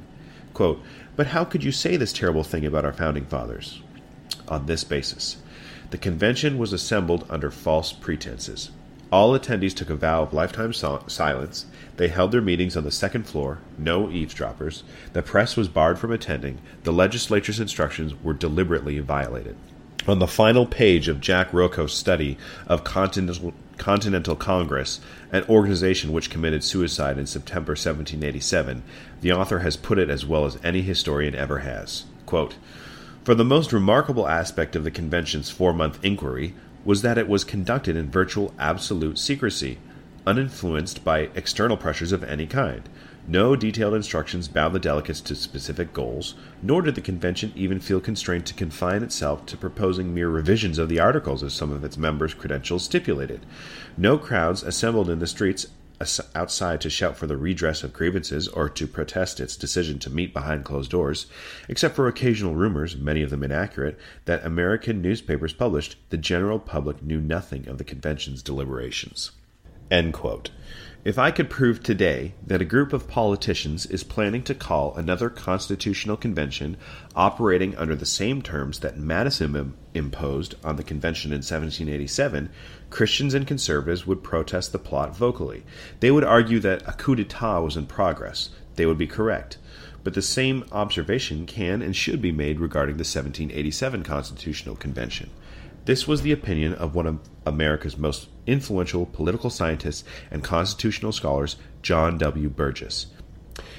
Quote, 0.53 0.81
but 1.17 1.27
how 1.27 1.45
could 1.45 1.65
you 1.65 1.73
say 1.73 1.97
this 1.97 2.13
terrible 2.13 2.45
thing 2.45 2.65
about 2.65 2.85
our 2.85 2.93
founding 2.93 3.27
fathers? 3.27 3.83
On 4.47 4.67
this 4.67 4.85
basis, 4.85 5.39
the 5.91 5.99
convention 5.99 6.57
was 6.57 6.73
assembled 6.73 7.27
under 7.29 7.51
false 7.51 7.93
pretenses. 7.93 8.71
All 9.11 9.37
attendees 9.37 9.75
took 9.75 9.91
a 9.91 9.97
vow 9.97 10.23
of 10.23 10.33
lifetime 10.33 10.73
silence. 10.73 11.67
They 11.97 12.07
held 12.07 12.31
their 12.31 12.41
meetings 12.41 12.77
on 12.77 12.85
the 12.85 12.93
second 12.93 13.25
floor, 13.27 13.59
no 13.77 14.09
eavesdroppers. 14.09 14.85
The 15.15 15.23
press 15.23 15.57
was 15.57 15.67
barred 15.67 15.99
from 15.99 16.13
attending. 16.13 16.61
The 16.85 16.93
legislature's 16.93 17.59
instructions 17.59 18.15
were 18.23 18.35
deliberately 18.35 19.01
violated. 19.01 19.57
On 20.07 20.19
the 20.19 20.27
final 20.27 20.67
page 20.67 21.09
of 21.09 21.23
Jack 21.23 21.51
Rakove's 21.55 21.95
study 21.95 22.37
of 22.67 22.85
Continental, 22.85 23.55
Continental 23.79 24.37
Congress, 24.37 25.01
an 25.33 25.45
organization 25.45 26.13
which 26.13 26.29
committed 26.29 26.63
suicide 26.63 27.17
in 27.17 27.27
September 27.27 27.71
1787, 27.71 28.83
the 29.23 29.33
author 29.33 29.61
has 29.61 29.79
put 29.79 29.99
it 29.99 30.11
as 30.11 30.27
well 30.27 30.45
as 30.45 30.59
any 30.63 30.83
historian 30.83 31.35
ever 31.35 31.61
has. 31.61 32.05
Quote, 32.27 32.57
For 33.25 33.35
the 33.35 33.47
most 33.47 33.73
remarkable 33.73 34.29
aspect 34.29 34.77
of 34.77 34.85
the 34.85 34.91
convention's 34.91 35.49
four 35.49 35.73
month 35.73 35.99
inquiry 36.05 36.55
was 36.85 37.01
that 37.01 37.17
it 37.17 37.27
was 37.27 37.43
conducted 37.43 37.97
in 37.97 38.11
virtual 38.11 38.53
absolute 38.59 39.19
secrecy, 39.19 39.79
uninfluenced 40.27 41.03
by 41.03 41.31
external 41.35 41.79
pressures 41.79 42.13
of 42.13 42.23
any 42.23 42.47
kind. 42.47 42.91
No 43.27 43.57
detailed 43.57 43.95
instructions 43.95 44.49
bound 44.49 44.75
the 44.75 44.79
delegates 44.79 45.23
to 45.23 45.35
specific 45.35 45.95
goals, 45.95 46.35
nor 46.63 46.83
did 46.83 46.95
the 46.95 47.01
convention 47.01 47.53
even 47.57 47.81
feel 47.81 47.99
constrained 47.99 48.45
to 48.47 48.55
confine 48.55 49.03
itself 49.03 49.47
to 49.47 49.57
proposing 49.57 50.13
mere 50.13 50.29
revisions 50.29 50.77
of 50.77 50.91
the 50.91 51.01
articles 51.01 51.43
as 51.43 51.55
some 51.55 51.73
of 51.73 51.85
its 51.85 51.97
members' 51.97 52.35
credentials 52.35 52.85
stipulated. 52.85 53.47
No 53.97 54.19
crowds 54.19 54.63
assembled 54.63 55.09
in 55.09 55.21
the 55.21 55.27
streets 55.27 55.69
outside 56.35 56.83
to 56.83 56.91
shout 56.91 57.17
for 57.17 57.27
the 57.27 57.39
redress 57.39 57.83
of 57.83 57.95
grievances 57.95 58.47
or 58.49 58.69
to 58.69 58.87
protest 58.87 59.41
its 59.41 59.57
decision 59.57 59.99
to 60.01 60.11
meet 60.11 60.35
behind 60.35 60.65
closed 60.67 60.91
doors, 60.91 61.25
except 61.67 61.97
for 61.97 62.09
occasional 62.09 62.55
rumors, 62.55 62.95
many 62.95 63.23
of 63.23 63.31
them 63.31 63.43
inaccurate, 63.43 63.99
that 64.27 64.45
American 64.45 65.01
newspapers 65.01 65.55
published, 65.55 65.97
the 66.11 66.19
general 66.19 66.59
public 66.59 67.03
knew 67.03 67.23
nothing 67.23 67.67
of 67.69 67.79
the 67.79 67.85
convention's 67.85 68.43
deliberations. 68.43 69.31
If 71.05 71.19
I 71.21 71.31
could 71.31 71.49
prove 71.49 71.85
today 71.85 72.35
that 72.45 72.61
a 72.61 72.65
group 72.65 72.93
of 72.93 73.07
politicians 73.07 73.87
is 73.87 74.03
planning 74.03 74.43
to 74.43 74.53
call 74.53 74.93
another 74.97 75.31
constitutional 75.31 76.17
convention 76.17 76.77
operating 77.15 77.77
under 77.77 77.95
the 77.95 78.05
same 78.05 78.43
terms 78.43 78.81
that 78.81 78.99
Madison 78.99 79.75
imposed 79.95 80.57
on 80.65 80.75
the 80.75 80.83
convention 80.83 81.31
in 81.31 81.43
1787, 81.43 82.51
Christians 82.91 83.35
and 83.35 83.47
conservatives 83.47 84.05
would 84.05 84.25
protest 84.25 84.73
the 84.73 84.81
plot 84.81 85.15
vocally. 85.15 85.63
They 86.01 86.11
would 86.11 86.25
argue 86.25 86.59
that 86.59 86.83
a 86.89 86.93
coup 86.95 87.15
d'etat 87.15 87.61
was 87.61 87.77
in 87.77 87.87
progress. 87.87 88.51
They 88.75 88.87
would 88.87 88.99
be 88.99 89.07
correct. 89.07 89.59
But 90.03 90.15
the 90.15 90.23
same 90.23 90.65
observation 90.73 91.47
can 91.47 91.83
and 91.83 91.95
should 91.95 92.21
be 92.21 92.33
made 92.33 92.59
regarding 92.59 92.97
the 92.97 93.03
1787 93.03 94.03
Constitutional 94.03 94.75
Convention. 94.75 95.31
This 95.85 96.09
was 96.09 96.23
the 96.23 96.33
opinion 96.33 96.73
of 96.75 96.95
one 96.95 97.07
of 97.07 97.21
America's 97.45 97.99
most 97.99 98.29
influential 98.47 99.05
political 99.05 99.51
scientists 99.51 100.05
and 100.31 100.43
constitutional 100.43 101.13
scholars, 101.13 101.57
John 101.83 102.17
W. 102.17 102.49
Burgess. 102.49 103.07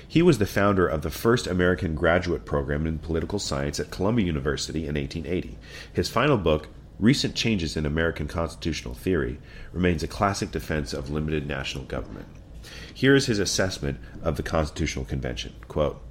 He 0.07 0.21
was 0.21 0.37
the 0.37 0.45
founder 0.45 0.87
of 0.87 1.01
the 1.01 1.09
first 1.09 1.47
American 1.47 1.95
graduate 1.95 2.45
program 2.45 2.85
in 2.85 2.99
political 2.99 3.39
science 3.39 3.79
at 3.79 3.89
Columbia 3.89 4.27
University 4.27 4.81
in 4.81 4.95
1880. 4.95 5.57
His 5.91 6.07
final 6.07 6.37
book, 6.37 6.67
Recent 6.99 7.35
Changes 7.35 7.75
in 7.75 7.87
American 7.87 8.27
Constitutional 8.27 8.93
Theory, 8.93 9.39
remains 9.73 10.03
a 10.03 10.07
classic 10.07 10.51
defense 10.51 10.93
of 10.93 11.09
limited 11.09 11.47
national 11.47 11.85
government. 11.85 12.27
Here 12.93 13.15
is 13.15 13.25
his 13.25 13.39
assessment 13.39 13.99
of 14.21 14.37
the 14.37 14.43
Constitutional 14.43 15.05
Convention. 15.05 15.55
Quote, 15.67 16.01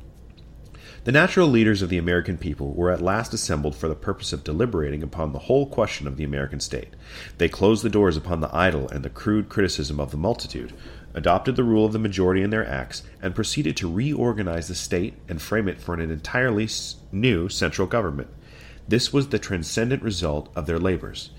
the 1.05 1.13
natural 1.13 1.49
leaders 1.49 1.83
of 1.83 1.91
the 1.91 1.99
American 1.99 2.39
people 2.39 2.73
were 2.73 2.91
at 2.91 3.03
last 3.03 3.35
assembled 3.35 3.77
for 3.77 3.89
the 3.89 3.95
purpose 3.95 4.33
of 4.33 4.43
deliberating 4.43 5.03
upon 5.03 5.33
the 5.33 5.41
whole 5.41 5.67
question 5.67 6.07
of 6.07 6.17
the 6.17 6.25
American 6.25 6.61
state. 6.61 6.95
They 7.37 7.49
closed 7.49 7.85
the 7.85 7.91
doors 7.91 8.17
upon 8.17 8.41
the 8.41 8.55
idle 8.57 8.89
and 8.89 9.05
the 9.05 9.11
crude 9.11 9.51
criticism 9.51 10.01
of 10.01 10.11
the 10.11 10.17
multitude, 10.17 10.73
adopted 11.13 11.57
the 11.57 11.65
rule 11.65 11.85
of 11.85 11.93
the 11.93 11.99
majority 11.99 12.41
in 12.41 12.49
their 12.49 12.67
acts, 12.67 13.03
and 13.21 13.35
proceeded 13.35 13.77
to 13.77 13.93
reorganize 13.93 14.69
the 14.69 14.75
state 14.75 15.13
and 15.29 15.43
frame 15.43 15.69
it 15.69 15.79
for 15.79 15.93
an 15.93 16.01
entirely 16.01 16.69
new 17.13 17.51
central 17.51 17.87
government. 17.87 18.29
This 18.89 19.13
was 19.13 19.29
the 19.29 19.39
transcendent 19.39 20.03
result 20.03 20.49
of 20.57 20.65
their 20.65 20.79
labors. 20.79 21.31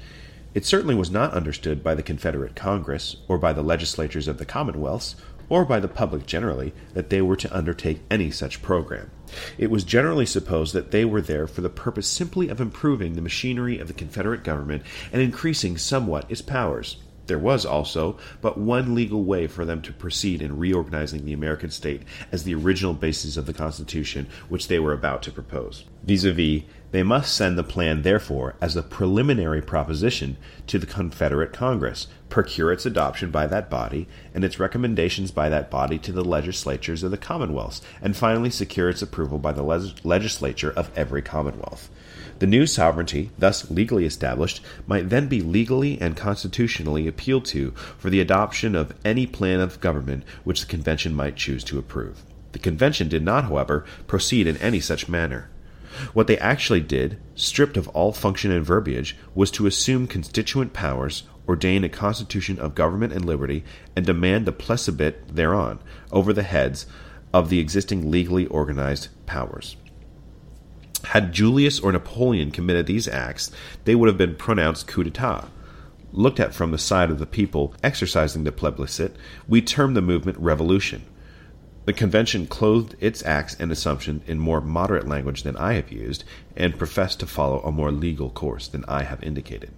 It 0.54 0.66
certainly 0.66 0.96
was 0.96 1.10
not 1.10 1.34
understood 1.34 1.84
by 1.84 1.96
the 1.96 2.04
Confederate 2.04 2.56
Congress, 2.56 3.18
or 3.28 3.40
by 3.40 3.52
the 3.52 3.64
legislatures 3.64 4.28
of 4.28 4.38
the 4.38 4.46
Commonwealths, 4.46 5.16
or 5.50 5.66
by 5.66 5.80
the 5.80 5.88
public 5.88 6.26
generally, 6.26 6.74
that 6.94 7.10
they 7.10 7.22
were 7.22 7.36
to 7.36 7.56
undertake 7.56 8.02
any 8.10 8.32
such 8.32 8.62
program. 8.62 9.12
It 9.58 9.70
was 9.70 9.84
generally 9.84 10.26
supposed 10.26 10.74
that 10.74 10.92
they 10.92 11.06
were 11.06 11.22
there 11.22 11.48
for 11.48 11.62
the 11.62 11.70
purpose 11.70 12.08
simply 12.08 12.50
of 12.50 12.62
improving 12.62 13.14
the 13.14 13.22
machinery 13.22 13.80
of 13.80 13.88
the 13.88 13.94
Confederate 13.94 14.44
government 14.44 14.84
and 15.12 15.22
increasing 15.22 15.78
somewhat 15.78 16.30
its 16.30 16.42
powers. 16.42 16.98
There 17.28 17.40
was 17.40 17.66
also 17.66 18.18
but 18.42 18.58
one 18.58 18.94
legal 18.94 19.24
way 19.24 19.48
for 19.48 19.66
them 19.66 19.82
to 19.84 19.94
proceed 19.94 20.42
in 20.42 20.58
reorganizing 20.58 21.26
the 21.26 21.34
American 21.34 21.72
state 21.72 22.04
as 22.32 22.44
the 22.44 22.54
original 22.54 22.94
basis 22.94 23.36
of 23.36 23.48
the 23.48 23.54
Constitution 23.54 24.28
which 24.48 24.68
they 24.68 24.80
were 24.80 24.94
about 24.94 25.24
to 25.24 25.32
propose. 25.32 25.86
Vis, 26.04 26.24
they 26.96 27.04
must 27.04 27.36
send 27.36 27.58
the 27.58 27.64
plan, 27.64 28.04
therefore, 28.04 28.56
as 28.62 28.78
a 28.78 28.82
preliminary 28.82 29.62
proposition 29.62 30.38
to 30.66 30.80
the 30.80 30.86
Confederate 30.86 31.52
Congress, 31.52 32.08
procure 32.30 32.72
its 32.72 32.86
adoption 32.86 33.32
by 33.32 33.48
that 33.48 33.70
body, 33.70 34.08
and 34.34 34.46
its 34.46 34.60
recommendations 34.60 35.30
by 35.30 35.50
that 35.50 35.70
body 35.70 35.98
to 36.00 36.14
the 36.14 36.24
legislatures 36.24 37.04
of 37.04 37.12
the 37.12 37.18
Commonwealths, 37.18 37.82
and 38.02 38.16
finally 38.16 38.50
secure 38.50 38.88
its 38.88 39.02
approval 39.02 39.38
by 39.38 39.52
the 39.52 39.92
legislature 40.06 40.72
of 40.72 40.90
every 40.96 41.22
Commonwealth. 41.22 41.90
The 42.40 42.48
new 42.48 42.66
sovereignty, 42.66 43.30
thus 43.38 43.70
legally 43.70 44.06
established, 44.06 44.62
might 44.88 45.10
then 45.10 45.28
be 45.28 45.42
legally 45.42 46.00
and 46.00 46.16
constitutionally 46.16 47.08
appealed 47.08 47.44
to 47.48 47.72
for 47.98 48.10
the 48.10 48.22
adoption 48.22 48.74
of 48.74 48.94
any 49.04 49.28
plan 49.28 49.60
of 49.60 49.82
government 49.82 50.24
which 50.46 50.62
the 50.62 50.68
convention 50.68 51.14
might 51.14 51.36
choose 51.36 51.66
to 51.66 51.78
approve. 51.78 52.24
The 52.54 52.60
convention 52.60 53.10
did 53.10 53.22
not, 53.22 53.44
however, 53.44 53.84
proceed 54.08 54.48
in 54.48 54.56
any 54.58 54.80
such 54.80 55.10
manner. 55.10 55.50
What 56.14 56.28
they 56.28 56.38
actually 56.38 56.82
did, 56.82 57.18
stripped 57.36 57.78
of 57.78 57.88
all 57.90 58.12
function 58.12 58.52
and 58.52 58.66
verbiage, 58.66 59.16
was 59.34 59.52
to 59.52 59.68
assume 59.68 60.08
constituent 60.08 60.74
powers, 60.74 61.24
ordain 61.48 61.84
a 61.84 61.90
constitution 61.90 62.60
of 62.60 62.76
government 62.76 63.14
and 63.14 63.26
liberty, 63.26 63.64
and 63.96 64.06
demand 64.06 64.48
a 64.48 64.52
plebiscite 64.52 65.36
thereon, 65.36 65.80
over 66.12 66.34
the 66.34 66.44
heads 66.44 66.86
of 67.34 67.50
the 67.50 67.60
existing 67.60 68.10
legally 68.10 68.46
organized 68.48 69.10
powers. 69.26 69.76
Had 71.06 71.34
Julius 71.34 71.80
or 71.80 71.92
Napoleon 71.92 72.50
committed 72.52 72.88
these 72.88 73.08
acts, 73.08 73.52
they 73.84 73.94
would 73.94 74.08
have 74.08 74.18
been 74.18 74.36
pronounced 74.36 74.88
coup 74.88 75.04
d'etat. 75.04 75.50
Looked 76.12 76.40
at 76.40 76.54
from 76.54 76.72
the 76.72 76.78
side 76.78 77.12
of 77.12 77.20
the 77.20 77.26
people 77.26 77.74
exercising 77.84 78.44
the 78.44 78.52
plebiscite, 78.52 79.16
we 79.48 79.62
term 79.62 79.94
the 79.94 80.02
movement 80.02 80.38
revolution. 80.40 81.06
The 81.86 81.94
convention 81.94 82.48
clothed 82.48 82.96
its 83.00 83.24
acts 83.24 83.56
and 83.60 83.72
assumption 83.72 84.22
in 84.26 84.40
more 84.40 84.60
moderate 84.60 85.08
language 85.08 85.44
than 85.44 85.56
I 85.56 85.74
have 85.74 85.92
used, 85.92 86.24
and 86.58 86.78
professed 86.78 87.20
to 87.20 87.28
follow 87.28 87.60
a 87.60 87.72
more 87.72 87.92
legal 87.92 88.32
course 88.32 88.68
than 88.68 88.84
I 88.88 89.04
have 89.04 89.24
indicated. 89.24 89.72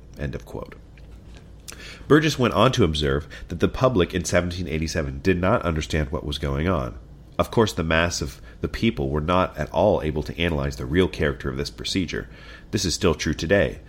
Burgess 2.08 2.40
went 2.40 2.54
on 2.54 2.72
to 2.72 2.86
observe 2.86 3.28
that 3.50 3.60
the 3.60 3.68
public 3.68 4.14
in 4.14 4.22
1787 4.22 5.20
did 5.22 5.42
not 5.42 5.64
understand 5.64 6.10
what 6.10 6.26
was 6.26 6.38
going 6.38 6.70
on. 6.70 6.98
Of 7.38 7.52
course, 7.52 7.74
the 7.74 7.84
mass 7.84 8.22
of 8.22 8.42
the 8.62 8.70
people 8.70 9.10
were 9.10 9.22
not 9.22 9.56
at 9.58 9.70
all 9.72 10.02
able 10.02 10.24
to 10.24 10.40
analyze 10.40 10.78
the 10.78 10.86
real 10.86 11.10
character 11.10 11.50
of 11.50 11.58
this 11.58 11.70
procedure. 11.70 12.30
This 12.72 12.86
is 12.86 12.94
still 12.94 13.16
true 13.16 13.34
today. 13.34 13.80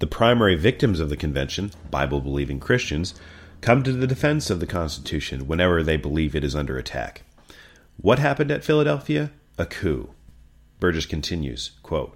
The 0.00 0.06
primary 0.08 0.56
victims 0.56 0.98
of 0.98 1.10
the 1.10 1.16
convention, 1.16 1.70
Bible 1.90 2.20
believing 2.20 2.58
Christians, 2.58 3.14
come 3.60 3.82
to 3.84 3.92
the 3.92 4.06
defense 4.06 4.50
of 4.50 4.60
the 4.60 4.66
Constitution 4.66 5.46
whenever 5.46 5.82
they 5.82 5.96
believe 5.96 6.34
it 6.34 6.44
is 6.44 6.54
under 6.54 6.76
attack. 6.76 7.22
What 8.00 8.20
happened 8.20 8.52
at 8.52 8.62
Philadelphia? 8.62 9.32
A 9.58 9.66
coup. 9.66 10.10
Burgess 10.78 11.04
continues 11.04 11.72
quote, 11.82 12.14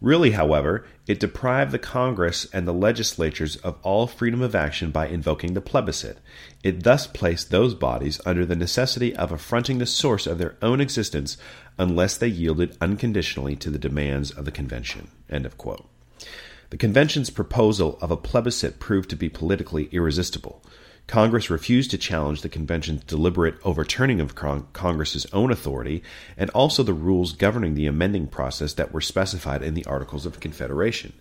Really, 0.00 0.32
however, 0.32 0.86
it 1.08 1.18
deprived 1.18 1.72
the 1.72 1.78
Congress 1.78 2.46
and 2.52 2.68
the 2.68 2.72
legislatures 2.72 3.56
of 3.56 3.76
all 3.82 4.06
freedom 4.06 4.42
of 4.42 4.54
action 4.54 4.92
by 4.92 5.08
invoking 5.08 5.54
the 5.54 5.60
plebiscite. 5.60 6.18
It 6.62 6.84
thus 6.84 7.08
placed 7.08 7.50
those 7.50 7.74
bodies 7.74 8.20
under 8.24 8.46
the 8.46 8.54
necessity 8.54 9.16
of 9.16 9.32
affronting 9.32 9.78
the 9.78 9.86
source 9.86 10.28
of 10.28 10.38
their 10.38 10.54
own 10.62 10.80
existence 10.80 11.36
unless 11.78 12.16
they 12.16 12.28
yielded 12.28 12.76
unconditionally 12.80 13.56
to 13.56 13.70
the 13.70 13.78
demands 13.78 14.30
of 14.30 14.44
the 14.44 14.52
convention. 14.52 15.08
The 15.28 16.76
convention's 16.78 17.30
proposal 17.30 17.98
of 18.00 18.12
a 18.12 18.16
plebiscite 18.16 18.78
proved 18.78 19.10
to 19.10 19.16
be 19.16 19.28
politically 19.28 19.88
irresistible. 19.90 20.62
Congress 21.06 21.50
refused 21.50 21.90
to 21.90 21.98
challenge 21.98 22.40
the 22.40 22.48
convention's 22.48 23.04
deliberate 23.04 23.56
overturning 23.62 24.20
of 24.20 24.34
Con- 24.34 24.66
Congress's 24.72 25.26
own 25.34 25.50
authority 25.50 26.02
and 26.36 26.48
also 26.50 26.82
the 26.82 26.94
rules 26.94 27.34
governing 27.34 27.74
the 27.74 27.86
amending 27.86 28.26
process 28.26 28.72
that 28.72 28.92
were 28.92 29.02
specified 29.02 29.62
in 29.62 29.74
the 29.74 29.84
Articles 29.84 30.24
of 30.24 30.40
Confederation. 30.40 31.12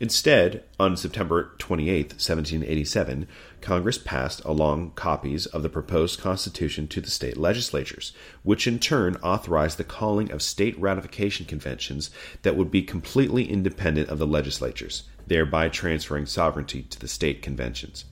Instead, 0.00 0.62
on 0.78 0.96
September 0.96 1.52
28, 1.58 2.12
1787, 2.12 3.26
Congress 3.60 3.98
passed 3.98 4.44
along 4.44 4.90
copies 4.90 5.46
of 5.46 5.62
the 5.62 5.70
proposed 5.70 6.20
Constitution 6.20 6.86
to 6.88 7.00
the 7.00 7.10
state 7.10 7.36
legislatures, 7.36 8.12
which 8.42 8.66
in 8.66 8.78
turn 8.78 9.16
authorized 9.16 9.78
the 9.78 9.84
calling 9.84 10.30
of 10.30 10.42
state 10.42 10.78
ratification 10.78 11.46
conventions 11.46 12.10
that 12.42 12.56
would 12.56 12.70
be 12.70 12.82
completely 12.82 13.50
independent 13.50 14.08
of 14.08 14.18
the 14.18 14.26
legislatures, 14.26 15.04
thereby 15.26 15.68
transferring 15.68 16.26
sovereignty 16.26 16.82
to 16.82 16.98
the 16.98 17.08
state 17.08 17.40
conventions. 17.40 18.04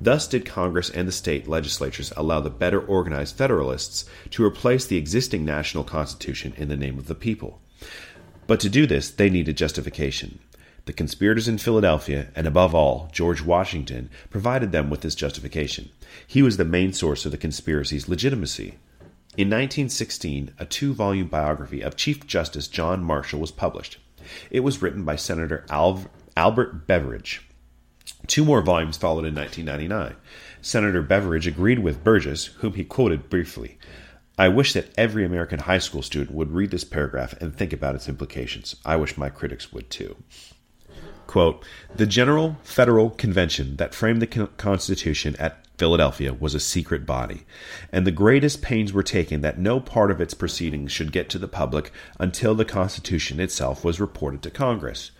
Thus 0.00 0.28
did 0.28 0.44
Congress 0.44 0.90
and 0.90 1.08
the 1.08 1.12
state 1.12 1.48
legislatures 1.48 2.12
allow 2.16 2.40
the 2.40 2.50
better 2.50 2.80
organized 2.80 3.36
Federalists 3.36 4.04
to 4.30 4.44
replace 4.44 4.86
the 4.86 4.96
existing 4.96 5.44
national 5.44 5.84
Constitution 5.84 6.52
in 6.56 6.68
the 6.68 6.76
name 6.76 6.98
of 6.98 7.06
the 7.06 7.14
people. 7.14 7.60
But 8.46 8.60
to 8.60 8.68
do 8.68 8.86
this, 8.86 9.10
they 9.10 9.30
needed 9.30 9.56
justification. 9.56 10.38
The 10.84 10.92
conspirators 10.92 11.48
in 11.48 11.58
Philadelphia, 11.58 12.28
and 12.36 12.46
above 12.46 12.74
all, 12.74 13.08
George 13.10 13.42
Washington, 13.42 14.08
provided 14.30 14.70
them 14.70 14.88
with 14.88 15.00
this 15.00 15.16
justification. 15.16 15.90
He 16.26 16.42
was 16.42 16.56
the 16.56 16.64
main 16.64 16.92
source 16.92 17.26
of 17.26 17.32
the 17.32 17.38
conspiracy's 17.38 18.08
legitimacy. 18.08 18.78
In 19.36 19.48
1916, 19.48 20.54
a 20.58 20.64
two 20.64 20.94
volume 20.94 21.26
biography 21.26 21.80
of 21.80 21.96
Chief 21.96 22.26
Justice 22.26 22.68
John 22.68 23.02
Marshall 23.02 23.40
was 23.40 23.50
published. 23.50 23.98
It 24.50 24.60
was 24.60 24.80
written 24.80 25.04
by 25.04 25.16
Senator 25.16 25.66
Al- 25.68 26.06
Albert 26.36 26.86
Beveridge. 26.86 27.45
Two 28.26 28.44
more 28.44 28.62
volumes 28.62 28.96
followed 28.96 29.24
in 29.24 29.34
1999. 29.34 30.16
Senator 30.60 31.02
Beveridge 31.02 31.46
agreed 31.46 31.78
with 31.78 32.04
Burgess, 32.04 32.46
whom 32.46 32.74
he 32.74 32.84
quoted 32.84 33.30
briefly. 33.30 33.78
I 34.38 34.48
wish 34.48 34.74
that 34.74 34.92
every 34.98 35.24
American 35.24 35.60
high 35.60 35.78
school 35.78 36.02
student 36.02 36.36
would 36.36 36.52
read 36.52 36.70
this 36.70 36.84
paragraph 36.84 37.34
and 37.40 37.54
think 37.54 37.72
about 37.72 37.94
its 37.94 38.08
implications. 38.08 38.76
I 38.84 38.96
wish 38.96 39.16
my 39.16 39.30
critics 39.30 39.72
would 39.72 39.88
too. 39.90 40.16
Quote, 41.26 41.64
the 41.94 42.06
General 42.06 42.58
Federal 42.62 43.10
Convention 43.10 43.76
that 43.76 43.94
framed 43.94 44.22
the 44.22 44.26
Constitution 44.26 45.34
at 45.38 45.66
Philadelphia 45.78 46.32
was 46.32 46.54
a 46.54 46.60
secret 46.60 47.04
body, 47.04 47.44
and 47.90 48.06
the 48.06 48.10
greatest 48.10 48.62
pains 48.62 48.92
were 48.92 49.02
taken 49.02 49.40
that 49.40 49.58
no 49.58 49.80
part 49.80 50.10
of 50.10 50.20
its 50.20 50.34
proceedings 50.34 50.92
should 50.92 51.12
get 51.12 51.28
to 51.30 51.38
the 51.38 51.48
public 51.48 51.90
until 52.20 52.54
the 52.54 52.64
Constitution 52.64 53.40
itself 53.40 53.84
was 53.84 54.00
reported 54.00 54.42
to 54.42 54.50
Congress. 54.50 55.10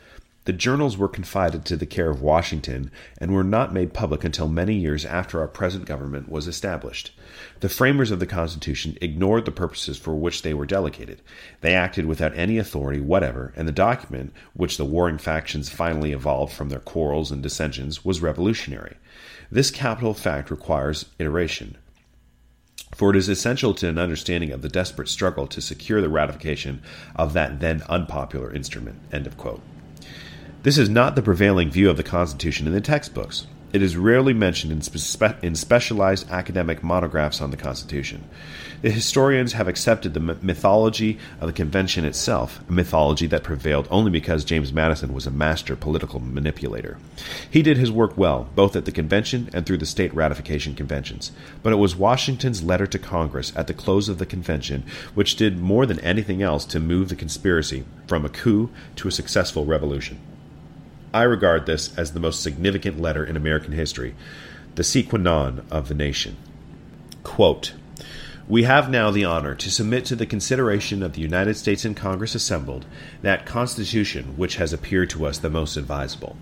The 0.47 0.53
journals 0.53 0.97
were 0.97 1.09
confided 1.09 1.65
to 1.65 1.77
the 1.77 1.87
care 1.87 2.09
of 2.09 2.23
Washington 2.23 2.93
and 3.19 3.33
were 3.33 3.43
not 3.43 3.75
made 3.75 3.93
public 3.93 4.23
until 4.23 4.49
many 4.49 4.75
years 4.75 5.05
after 5.05 5.41
our 5.41 5.49
present 5.49 5.87
government 5.87 6.29
was 6.29 6.47
established. 6.47 7.11
The 7.59 7.69
framers 7.69 8.13
of 8.13 8.21
the 8.21 8.27
Constitution 8.27 8.97
ignored 9.01 9.45
the 9.45 9.51
purposes 9.51 9.99
for 9.99 10.15
which 10.15 10.43
they 10.43 10.55
were 10.55 10.65
delegated. 10.65 11.21
They 11.63 11.75
acted 11.75 12.07
without 12.07 12.39
any 12.39 12.59
authority 12.59 13.01
whatever, 13.01 13.53
and 13.57 13.67
the 13.67 13.73
document, 13.73 14.33
which 14.55 14.77
the 14.77 14.85
warring 14.85 15.19
factions 15.19 15.69
finally 15.69 16.13
evolved 16.13 16.53
from 16.53 16.69
their 16.69 16.79
quarrels 16.79 17.33
and 17.33 17.43
dissensions, 17.43 18.05
was 18.05 18.23
revolutionary. 18.23 18.99
This 19.51 19.73
capital 19.73 20.15
fact 20.15 20.53
requires 20.53 21.07
iteration 21.19 21.77
for 22.95 23.11
it 23.11 23.17
is 23.17 23.29
essential 23.29 23.75
to 23.75 23.89
an 23.89 23.99
understanding 23.99 24.53
of 24.53 24.63
the 24.63 24.69
desperate 24.69 25.09
struggle 25.09 25.47
to 25.49 25.61
secure 25.61 26.01
the 26.01 26.09
ratification 26.09 26.81
of 27.17 27.33
that 27.33 27.61
then 27.61 27.83
unpopular 27.89 28.51
instrument. 28.55 28.99
End 29.13 29.27
of 29.27 29.37
quote. 29.37 29.61
This 30.67 30.79
is 30.79 30.89
not 30.91 31.15
the 31.15 31.23
prevailing 31.23 31.71
view 31.71 31.89
of 31.89 31.97
the 31.97 32.03
Constitution 32.03 32.67
in 32.67 32.73
the 32.73 32.81
textbooks. 32.81 33.47
It 33.73 33.83
is 33.83 33.97
rarely 33.97 34.35
mentioned 34.35 34.73
in, 34.73 34.81
spe- 34.81 35.41
in 35.41 35.55
specialized 35.55 36.29
academic 36.29 36.83
monographs 36.83 37.41
on 37.41 37.53
the 37.53 37.57
Constitution. 37.57 38.25
The 38.83 38.91
historians 38.91 39.53
have 39.53 39.69
accepted 39.69 40.13
the 40.13 40.19
mythology 40.19 41.21
of 41.41 41.47
the 41.47 41.53
convention 41.53 42.05
itself, 42.05 42.69
a 42.69 42.73
mythology 42.73 43.29
that 43.29 43.45
prevailed 43.45 43.87
only 43.93 44.11
because 44.11 44.45
James 44.45 44.73
Madison 44.73 45.15
was 45.15 45.25
a 45.25 45.31
master 45.31 45.77
political 45.77 46.19
manipulator. 46.19 46.99
He 47.49 47.63
did 47.63 47.77
his 47.77 47.93
work 47.93 48.19
well, 48.19 48.49
both 48.57 48.75
at 48.75 48.87
the 48.87 48.91
convention 48.91 49.49
and 49.53 49.65
through 49.65 49.79
the 49.79 49.87
state 49.87 50.13
ratification 50.15 50.75
conventions. 50.75 51.31
But 51.63 51.75
it 51.75 51.77
was 51.77 51.95
Washington's 51.95 52.65
letter 52.65 52.89
to 52.89 52.99
Congress 52.99 53.53
at 53.55 53.69
the 53.69 53.73
close 53.73 54.09
of 54.09 54.19
the 54.19 54.27
convention 54.27 54.83
which 55.15 55.37
did 55.37 55.61
more 55.61 55.87
than 55.87 56.01
anything 56.01 56.43
else 56.43 56.65
to 56.65 56.81
move 56.81 57.09
the 57.09 57.15
conspiracy 57.15 57.85
from 58.09 58.25
a 58.25 58.29
coup 58.29 58.69
to 58.97 59.07
a 59.07 59.13
successful 59.13 59.65
revolution. 59.65 60.19
I 61.17 61.23
regard 61.23 61.65
this 61.65 61.97
as 61.97 62.13
the 62.13 62.21
most 62.21 62.43
significant 62.43 63.01
letter 63.01 63.25
in 63.25 63.39
American 63.39 63.73
history, 63.73 64.15
the 64.75 64.85
sine 64.85 65.63
of 65.71 65.89
the 65.89 65.95
nation. 65.95 66.37
Quote, 67.23 67.73
we 68.47 68.65
have 68.65 68.91
now 68.91 69.11
the 69.11 69.25
honor 69.25 69.55
to 69.55 69.71
submit 69.71 70.05
to 70.05 70.15
the 70.15 70.27
consideration 70.27 71.03
of 71.03 71.15
the 71.15 71.23
United 71.23 71.57
States 71.57 71.87
and 71.87 71.97
Congress 71.97 72.35
assembled 72.35 72.85
that 73.23 73.47
Constitution 73.47 74.37
which 74.37 74.57
has 74.57 74.75
appeared 74.75 75.09
to 75.09 75.25
us 75.25 75.39
the 75.39 75.49
most 75.49 75.79
advisable. 75.79 76.37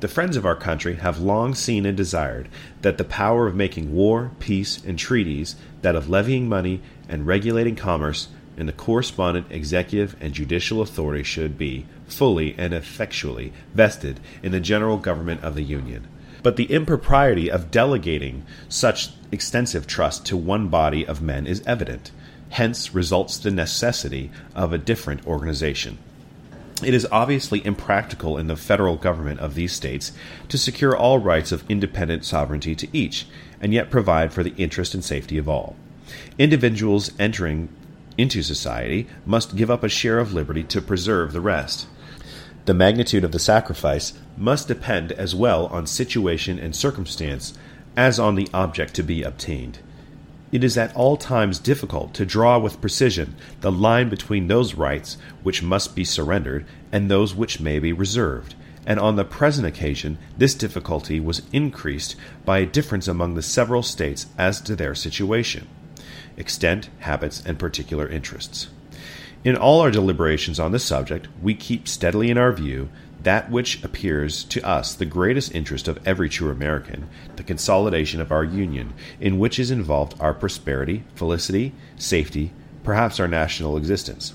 The 0.00 0.08
friends 0.08 0.38
of 0.38 0.46
our 0.46 0.56
country 0.56 0.94
have 0.94 1.20
long 1.20 1.54
seen 1.54 1.84
and 1.84 1.94
desired 1.94 2.48
that 2.80 2.96
the 2.96 3.04
power 3.04 3.46
of 3.46 3.54
making 3.54 3.92
war, 3.92 4.30
peace, 4.38 4.82
and 4.82 4.98
treaties, 4.98 5.54
that 5.82 5.94
of 5.94 6.08
levying 6.08 6.48
money 6.48 6.80
and 7.10 7.26
regulating 7.26 7.76
commerce, 7.76 8.28
and 8.56 8.66
the 8.66 8.72
correspondent 8.72 9.48
executive 9.50 10.16
and 10.18 10.32
judicial 10.32 10.80
authority 10.80 11.22
should 11.22 11.58
be 11.58 11.84
fully 12.08 12.54
and 12.58 12.74
effectually 12.74 13.52
vested 13.74 14.20
in 14.42 14.52
the 14.52 14.60
general 14.60 14.96
government 14.96 15.42
of 15.44 15.54
the 15.54 15.62
Union. 15.62 16.06
But 16.42 16.56
the 16.56 16.72
impropriety 16.72 17.50
of 17.50 17.70
delegating 17.70 18.44
such 18.68 19.10
extensive 19.30 19.86
trust 19.86 20.24
to 20.26 20.36
one 20.36 20.68
body 20.68 21.06
of 21.06 21.22
men 21.22 21.46
is 21.46 21.62
evident. 21.66 22.10
Hence 22.50 22.94
results 22.94 23.38
the 23.38 23.50
necessity 23.50 24.30
of 24.54 24.72
a 24.72 24.78
different 24.78 25.26
organization. 25.26 25.98
It 26.82 26.94
is 26.94 27.08
obviously 27.10 27.64
impractical 27.66 28.38
in 28.38 28.46
the 28.46 28.56
federal 28.56 28.96
government 28.96 29.40
of 29.40 29.54
these 29.54 29.72
states 29.72 30.12
to 30.48 30.56
secure 30.56 30.96
all 30.96 31.18
rights 31.18 31.50
of 31.50 31.68
independent 31.68 32.24
sovereignty 32.24 32.76
to 32.76 32.88
each, 32.96 33.26
and 33.60 33.74
yet 33.74 33.90
provide 33.90 34.32
for 34.32 34.44
the 34.44 34.54
interest 34.56 34.94
and 34.94 35.04
safety 35.04 35.38
of 35.38 35.48
all. 35.48 35.74
Individuals 36.38 37.10
entering 37.18 37.68
into 38.16 38.42
society 38.42 39.08
must 39.26 39.56
give 39.56 39.70
up 39.70 39.82
a 39.82 39.88
share 39.88 40.20
of 40.20 40.32
liberty 40.32 40.62
to 40.62 40.80
preserve 40.80 41.32
the 41.32 41.40
rest. 41.40 41.88
The 42.68 42.74
magnitude 42.74 43.24
of 43.24 43.32
the 43.32 43.38
sacrifice 43.38 44.12
must 44.36 44.68
depend 44.68 45.12
as 45.12 45.34
well 45.34 45.68
on 45.68 45.86
situation 45.86 46.58
and 46.58 46.76
circumstance 46.76 47.54
as 47.96 48.18
on 48.18 48.34
the 48.34 48.46
object 48.52 48.92
to 48.96 49.02
be 49.02 49.22
obtained. 49.22 49.78
It 50.52 50.62
is 50.62 50.76
at 50.76 50.94
all 50.94 51.16
times 51.16 51.58
difficult 51.58 52.12
to 52.12 52.26
draw 52.26 52.58
with 52.58 52.82
precision 52.82 53.36
the 53.62 53.72
line 53.72 54.10
between 54.10 54.48
those 54.48 54.74
rights 54.74 55.16
which 55.42 55.62
must 55.62 55.96
be 55.96 56.04
surrendered 56.04 56.66
and 56.92 57.10
those 57.10 57.34
which 57.34 57.58
may 57.58 57.78
be 57.78 57.94
reserved, 57.94 58.54
and 58.84 59.00
on 59.00 59.16
the 59.16 59.24
present 59.24 59.66
occasion 59.66 60.18
this 60.36 60.54
difficulty 60.54 61.18
was 61.18 61.40
increased 61.54 62.16
by 62.44 62.58
a 62.58 62.66
difference 62.66 63.08
among 63.08 63.32
the 63.32 63.40
several 63.40 63.82
states 63.82 64.26
as 64.36 64.60
to 64.60 64.76
their 64.76 64.94
situation 64.94 65.66
extent, 66.36 66.90
habits, 66.98 67.42
and 67.46 67.58
particular 67.58 68.06
interests. 68.06 68.68
In 69.44 69.54
all 69.54 69.80
our 69.80 69.92
deliberations 69.92 70.58
on 70.58 70.72
this 70.72 70.84
subject, 70.84 71.28
we 71.40 71.54
keep 71.54 71.86
steadily 71.86 72.28
in 72.28 72.36
our 72.36 72.52
view 72.52 72.88
that 73.22 73.50
which 73.50 73.82
appears 73.84 74.42
to 74.44 74.60
us 74.66 74.94
the 74.94 75.04
greatest 75.04 75.54
interest 75.54 75.86
of 75.86 76.00
every 76.06 76.28
true 76.28 76.50
American, 76.50 77.08
the 77.36 77.44
consolidation 77.44 78.20
of 78.20 78.32
our 78.32 78.42
Union, 78.42 78.94
in 79.20 79.38
which 79.38 79.60
is 79.60 79.70
involved 79.70 80.16
our 80.20 80.34
prosperity, 80.34 81.04
felicity, 81.14 81.72
safety, 81.96 82.52
perhaps 82.82 83.20
our 83.20 83.28
national 83.28 83.76
existence. 83.76 84.34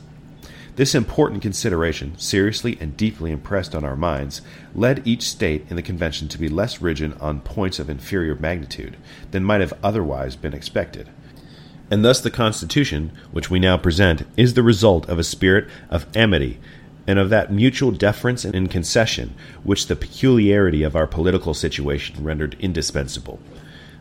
This 0.77 0.95
important 0.95 1.41
consideration, 1.41 2.17
seriously 2.17 2.77
and 2.79 2.95
deeply 2.95 3.31
impressed 3.31 3.75
on 3.75 3.83
our 3.83 3.97
minds, 3.97 4.41
led 4.73 5.05
each 5.05 5.23
state 5.23 5.65
in 5.69 5.75
the 5.75 5.81
convention 5.81 6.29
to 6.29 6.39
be 6.39 6.49
less 6.49 6.81
rigid 6.81 7.19
on 7.19 7.41
points 7.41 7.77
of 7.77 7.89
inferior 7.89 8.35
magnitude 8.35 8.95
than 9.31 9.43
might 9.43 9.61
have 9.61 9.77
otherwise 9.83 10.37
been 10.37 10.53
expected 10.53 11.09
and 11.93 12.03
thus 12.03 12.19
the 12.19 12.31
Constitution, 12.31 13.11
which 13.31 13.51
we 13.51 13.59
now 13.59 13.77
present, 13.77 14.25
is 14.35 14.55
the 14.55 14.63
result 14.63 15.07
of 15.07 15.19
a 15.19 15.23
spirit 15.23 15.69
of 15.91 16.07
amity 16.17 16.59
and 17.05 17.19
of 17.19 17.29
that 17.29 17.53
mutual 17.53 17.91
deference 17.91 18.43
and 18.43 18.71
concession 18.71 19.35
which 19.63 19.85
the 19.85 19.95
peculiarity 19.95 20.81
of 20.81 20.95
our 20.95 21.05
political 21.05 21.53
situation 21.53 22.23
rendered 22.23 22.55
indispensable. 22.59 23.37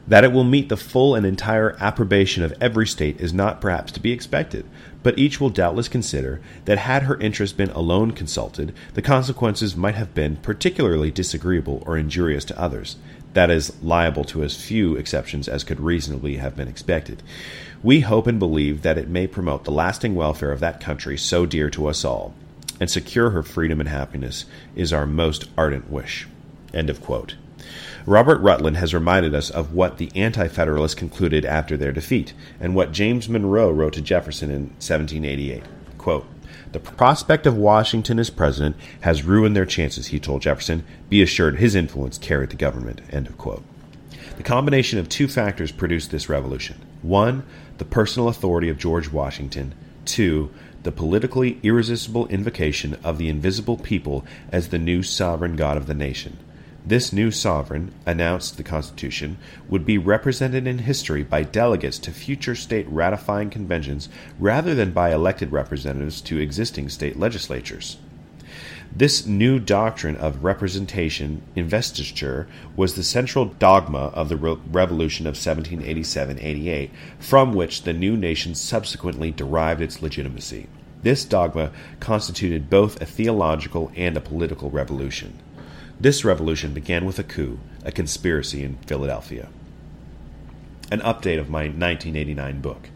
That 0.09 0.25
it 0.25 0.33
will 0.33 0.43
meet 0.43 0.71
the 0.71 0.77
full 0.79 1.15
and 1.15 1.27
entire 1.27 1.77
approbation 1.81 2.43
of 2.43 2.55
every 2.63 2.87
state 2.87 3.21
is 3.21 3.35
not 3.35 3.61
perhaps 3.61 3.93
to 3.93 4.01
be 4.01 4.13
expected, 4.13 4.65
but 5.03 5.19
each 5.19 5.39
will 5.39 5.51
doubtless 5.51 5.89
consider 5.89 6.41
that 6.65 6.79
had 6.79 7.03
her 7.03 7.21
interest 7.21 7.59
been 7.59 7.71
alone 7.73 8.13
consulted, 8.13 8.75
the 8.95 9.03
consequences 9.03 9.77
might 9.77 9.97
have 9.97 10.15
been 10.15 10.37
particularly 10.37 11.11
disagreeable 11.11 11.83
or 11.85 11.99
injurious 11.99 12.47
to 12.47 12.59
others, 12.59 12.97
that 13.35 13.51
is, 13.51 13.83
liable 13.83 14.25
to 14.25 14.43
as 14.43 14.57
few 14.57 14.97
exceptions 14.97 15.47
as 15.47 15.65
could 15.65 15.81
reasonably 15.81 16.37
have 16.37 16.57
been 16.57 16.69
expected. 16.69 17.23
We 17.85 18.01
hope 18.01 18.29
and 18.29 18.39
believe 18.39 18.83
that 18.83 18.97
it 18.97 19.09
may 19.09 19.27
promote 19.27 19.65
the 19.65 19.73
lasting 19.73 20.15
welfare 20.15 20.53
of 20.53 20.61
that 20.61 20.81
country 20.81 21.19
so 21.19 21.47
dear 21.47 21.69
to 21.71 21.89
us 21.89 22.05
all, 22.05 22.33
and 22.79 22.89
secure 22.89 23.31
her 23.31 23.43
freedom 23.43 23.81
and 23.81 23.89
happiness 23.89 24.45
is 24.77 24.93
our 24.93 25.05
most 25.05 25.49
ardent 25.59 25.91
wish. 25.91 26.29
End 26.73 26.89
of 26.89 27.01
quote. 27.01 27.35
Robert 28.07 28.39
Rutland 28.39 28.77
has 28.77 28.95
reminded 28.95 29.35
us 29.35 29.51
of 29.51 29.75
what 29.75 29.99
the 29.99 30.13
Anti 30.15 30.47
Federalists 30.47 30.95
concluded 30.95 31.45
after 31.45 31.77
their 31.77 31.91
defeat, 31.91 32.35
and 32.61 32.77
what 32.77 32.93
James 32.93 33.29
Monroe 33.29 33.71
wrote 33.73 33.95
to 33.95 34.01
Jefferson 34.01 34.51
in 34.51 34.63
1788. 34.79 35.65
Quote, 35.99 36.27
the 36.71 36.81
prospect 36.81 37.47
of 37.47 37.57
Washington 37.57 38.19
as 38.19 38.31
president 38.31 38.77
has 39.01 39.25
ruined 39.25 39.55
their 39.55 39.67
chances, 39.67 40.07
he 40.07 40.19
told 40.19 40.41
Jefferson. 40.41 40.85
Be 41.11 41.21
assured 41.21 41.57
his 41.57 41.75
influence 41.75 42.17
carried 42.17 42.51
the 42.51 42.57
government. 42.57 43.03
End 43.11 43.27
of 43.27 43.37
quote. 43.37 43.63
The 44.37 44.43
combination 44.43 44.99
of 44.99 45.09
two 45.09 45.29
factors 45.29 45.71
produced 45.71 46.11
this 46.11 46.31
revolution. 46.31 46.81
One, 47.03 47.43
the 47.79 47.85
personal 47.85 48.29
authority 48.29 48.69
of 48.69 48.79
George 48.79 49.11
Washington. 49.11 49.75
Two, 50.05 50.51
the 50.83 50.93
politically 50.93 51.59
irresistible 51.63 52.27
invocation 52.29 52.97
of 53.05 53.19
the 53.19 53.29
invisible 53.29 53.77
people 53.77 54.25
as 54.51 54.69
the 54.69 54.79
new 54.79 55.03
sovereign 55.03 55.57
God 55.57 55.77
of 55.77 55.87
the 55.87 55.95
nation. 55.95 56.39
This 56.85 57.13
new 57.13 57.31
sovereign, 57.31 57.93
announced 58.07 58.57
the 58.57 58.65
Constitution, 58.65 59.39
would 59.69 59.87
be 59.87 59.99
represented 59.99 60.67
in 60.67 60.79
history 60.79 61.23
by 61.23 61.45
delegates 61.45 61.99
to 62.01 62.11
future 62.11 62.57
state 62.57 62.89
ratifying 62.89 63.51
conventions 63.51 64.09
rather 64.41 64.75
than 64.75 64.91
by 64.91 65.13
elected 65.13 65.53
representatives 65.53 66.21
to 66.23 66.39
existing 66.39 66.89
state 66.89 67.17
legislatures. 67.19 67.99
This 68.95 69.27
new 69.27 69.59
doctrine 69.59 70.17
of 70.17 70.45
representation 70.45 71.41
investiture 71.57 72.47
was 72.77 72.95
the 72.95 73.03
central 73.03 73.47
dogma 73.47 74.11
of 74.13 74.29
the 74.29 74.37
Re- 74.37 74.59
Revolution 74.71 75.27
of 75.27 75.31
1787 75.31 76.39
88, 76.39 76.91
from 77.19 77.55
which 77.55 77.85
the 77.85 77.95
new 77.95 78.19
nation 78.19 78.55
subsequently 78.55 79.31
derived 79.31 79.81
its 79.81 80.03
legitimacy. 80.03 80.69
This 81.03 81.25
dogma 81.25 81.71
constituted 82.01 82.69
both 82.69 83.01
a 83.01 83.07
theological 83.07 83.91
and 83.97 84.15
a 84.15 84.21
political 84.21 84.69
revolution. 84.69 85.39
This 85.99 86.23
revolution 86.23 86.75
began 86.75 87.07
with 87.07 87.19
a 87.19 87.25
coup, 87.25 87.61
a 87.87 87.93
conspiracy 87.93 88.63
in 88.63 88.77
Philadelphia. 88.87 89.49
An 90.91 91.01
update 91.01 91.41
of 91.41 91.49
my 91.49 91.63
1989 91.63 92.61
book. 92.61 92.91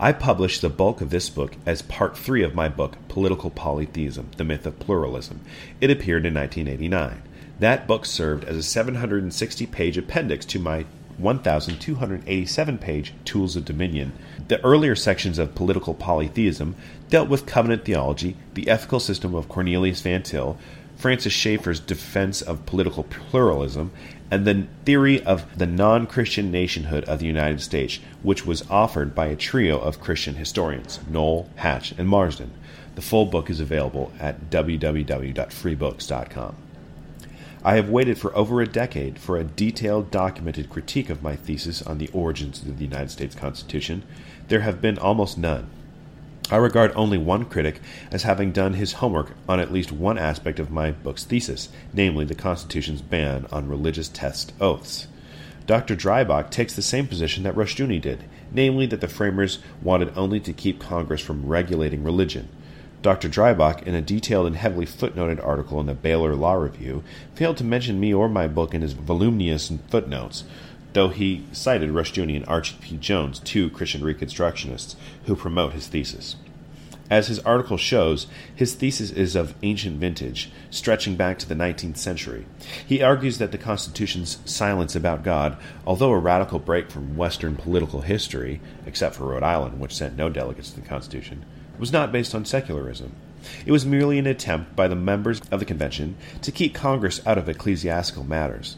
I 0.00 0.12
published 0.12 0.62
the 0.62 0.68
bulk 0.68 1.00
of 1.00 1.10
this 1.10 1.28
book 1.28 1.56
as 1.66 1.82
part 1.82 2.16
three 2.16 2.44
of 2.44 2.54
my 2.54 2.68
book, 2.68 2.96
Political 3.08 3.50
Polytheism 3.50 4.30
The 4.36 4.44
Myth 4.44 4.64
of 4.64 4.78
Pluralism. 4.78 5.40
It 5.80 5.90
appeared 5.90 6.24
in 6.24 6.34
1989. 6.34 7.22
That 7.58 7.88
book 7.88 8.06
served 8.06 8.44
as 8.44 8.56
a 8.56 8.62
760 8.62 9.66
page 9.66 9.98
appendix 9.98 10.46
to 10.46 10.60
my 10.60 10.86
1,287 11.16 12.78
page 12.78 13.12
Tools 13.24 13.56
of 13.56 13.64
Dominion. 13.64 14.12
The 14.46 14.64
earlier 14.64 14.94
sections 14.94 15.36
of 15.36 15.56
Political 15.56 15.94
Polytheism 15.94 16.76
dealt 17.08 17.28
with 17.28 17.44
covenant 17.44 17.84
theology, 17.84 18.36
the 18.54 18.68
ethical 18.68 19.00
system 19.00 19.34
of 19.34 19.48
Cornelius 19.48 20.00
Van 20.02 20.22
Til, 20.22 20.56
Francis 20.94 21.32
Schaeffer's 21.32 21.80
defense 21.80 22.40
of 22.40 22.66
political 22.66 23.02
pluralism, 23.02 23.90
and 24.30 24.46
the 24.46 24.66
theory 24.84 25.22
of 25.22 25.56
the 25.56 25.66
non 25.66 26.06
Christian 26.06 26.50
nationhood 26.50 27.04
of 27.04 27.18
the 27.18 27.26
United 27.26 27.60
States, 27.60 27.98
which 28.22 28.44
was 28.44 28.68
offered 28.70 29.14
by 29.14 29.26
a 29.26 29.36
trio 29.36 29.78
of 29.78 30.00
Christian 30.00 30.34
historians 30.34 31.00
Noll, 31.08 31.48
Hatch, 31.56 31.92
and 31.92 32.08
Marsden. 32.08 32.52
The 32.94 33.02
full 33.02 33.26
book 33.26 33.48
is 33.48 33.60
available 33.60 34.12
at 34.18 34.50
www.freebooks.com. 34.50 36.56
I 37.64 37.74
have 37.74 37.88
waited 37.88 38.18
for 38.18 38.36
over 38.36 38.60
a 38.60 38.66
decade 38.66 39.18
for 39.18 39.36
a 39.36 39.44
detailed, 39.44 40.10
documented 40.10 40.70
critique 40.70 41.10
of 41.10 41.22
my 41.22 41.36
thesis 41.36 41.82
on 41.82 41.98
the 41.98 42.10
origins 42.12 42.62
of 42.62 42.78
the 42.78 42.84
United 42.84 43.10
States 43.10 43.34
Constitution. 43.34 44.04
There 44.48 44.60
have 44.60 44.80
been 44.80 44.98
almost 44.98 45.38
none. 45.38 45.68
I 46.50 46.56
regard 46.56 46.92
only 46.94 47.18
one 47.18 47.44
critic 47.44 47.78
as 48.10 48.22
having 48.22 48.52
done 48.52 48.72
his 48.72 48.94
homework 48.94 49.32
on 49.46 49.60
at 49.60 49.70
least 49.70 49.92
one 49.92 50.16
aspect 50.16 50.58
of 50.58 50.70
my 50.70 50.92
book's 50.92 51.24
thesis, 51.24 51.68
namely 51.92 52.24
the 52.24 52.34
Constitution's 52.34 53.02
ban 53.02 53.46
on 53.52 53.68
religious 53.68 54.08
test 54.08 54.54
oaths. 54.58 55.08
Dr. 55.66 55.94
Dreisbach 55.94 56.50
takes 56.50 56.74
the 56.74 56.80
same 56.80 57.06
position 57.06 57.42
that 57.42 57.54
Rushdoony 57.54 58.00
did, 58.00 58.24
namely 58.50 58.86
that 58.86 59.02
the 59.02 59.08
framers 59.08 59.58
wanted 59.82 60.16
only 60.16 60.40
to 60.40 60.54
keep 60.54 60.80
Congress 60.80 61.20
from 61.20 61.46
regulating 61.46 62.02
religion. 62.02 62.48
Dr. 63.02 63.28
Dreisbach, 63.28 63.82
in 63.82 63.94
a 63.94 64.00
detailed 64.00 64.46
and 64.46 64.56
heavily 64.56 64.86
footnoted 64.86 65.44
article 65.46 65.78
in 65.80 65.86
the 65.86 65.94
Baylor 65.94 66.34
Law 66.34 66.54
Review, 66.54 67.04
failed 67.34 67.58
to 67.58 67.64
mention 67.64 68.00
me 68.00 68.14
or 68.14 68.28
my 68.28 68.48
book 68.48 68.72
in 68.72 68.80
his 68.80 68.94
voluminous 68.94 69.70
footnotes, 69.88 70.44
though 70.92 71.08
he 71.08 71.44
cited 71.52 71.90
Rushdoony 71.90 72.36
and 72.36 72.46
Archie 72.46 72.76
P. 72.80 72.96
Jones, 72.96 73.40
two 73.40 73.70
Christian 73.70 74.02
Reconstructionists, 74.02 74.96
who 75.26 75.36
promote 75.36 75.72
his 75.72 75.86
thesis. 75.86 76.36
As 77.10 77.28
his 77.28 77.38
article 77.40 77.78
shows, 77.78 78.26
his 78.54 78.74
thesis 78.74 79.10
is 79.10 79.34
of 79.34 79.54
ancient 79.62 79.98
vintage, 79.98 80.50
stretching 80.70 81.16
back 81.16 81.38
to 81.38 81.48
the 81.48 81.54
19th 81.54 81.96
century. 81.96 82.44
He 82.86 83.02
argues 83.02 83.38
that 83.38 83.50
the 83.50 83.56
Constitution's 83.56 84.38
silence 84.44 84.94
about 84.94 85.24
God, 85.24 85.56
although 85.86 86.12
a 86.12 86.18
radical 86.18 86.58
break 86.58 86.90
from 86.90 87.16
Western 87.16 87.56
political 87.56 88.02
history, 88.02 88.60
except 88.84 89.14
for 89.14 89.24
Rhode 89.24 89.42
Island, 89.42 89.80
which 89.80 89.94
sent 89.94 90.18
no 90.18 90.28
delegates 90.28 90.70
to 90.70 90.80
the 90.80 90.86
Constitution, 90.86 91.46
was 91.78 91.92
not 91.92 92.12
based 92.12 92.34
on 92.34 92.44
secularism. 92.44 93.12
It 93.64 93.72
was 93.72 93.86
merely 93.86 94.18
an 94.18 94.26
attempt 94.26 94.76
by 94.76 94.88
the 94.88 94.96
members 94.96 95.40
of 95.50 95.60
the 95.60 95.64
convention 95.64 96.16
to 96.42 96.52
keep 96.52 96.74
Congress 96.74 97.26
out 97.26 97.38
of 97.38 97.48
ecclesiastical 97.48 98.24
matters. 98.24 98.76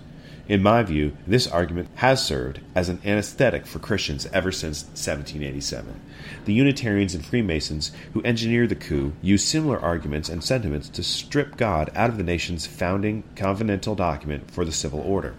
In 0.50 0.64
my 0.64 0.82
view, 0.82 1.16
this 1.28 1.46
argument 1.46 1.90
has 1.94 2.26
served 2.26 2.58
as 2.74 2.88
an 2.88 3.00
anesthetic 3.04 3.66
for 3.66 3.78
Christians 3.78 4.26
ever 4.32 4.50
since 4.50 4.82
1787. 4.82 6.00
The 6.44 6.52
Unitarians 6.52 7.14
and 7.14 7.24
Freemasons 7.24 7.92
who 8.14 8.22
engineered 8.24 8.70
the 8.70 8.74
coup 8.74 9.12
used 9.22 9.46
similar 9.46 9.78
arguments 9.78 10.28
and 10.28 10.42
sentiments 10.42 10.88
to 10.88 11.04
strip 11.04 11.56
God 11.56 11.92
out 11.94 12.10
of 12.10 12.16
the 12.16 12.24
nation's 12.24 12.66
founding 12.66 13.22
covenantal 13.36 13.96
document 13.96 14.50
for 14.50 14.64
the 14.64 14.72
civil 14.72 14.98
order. 14.98 15.36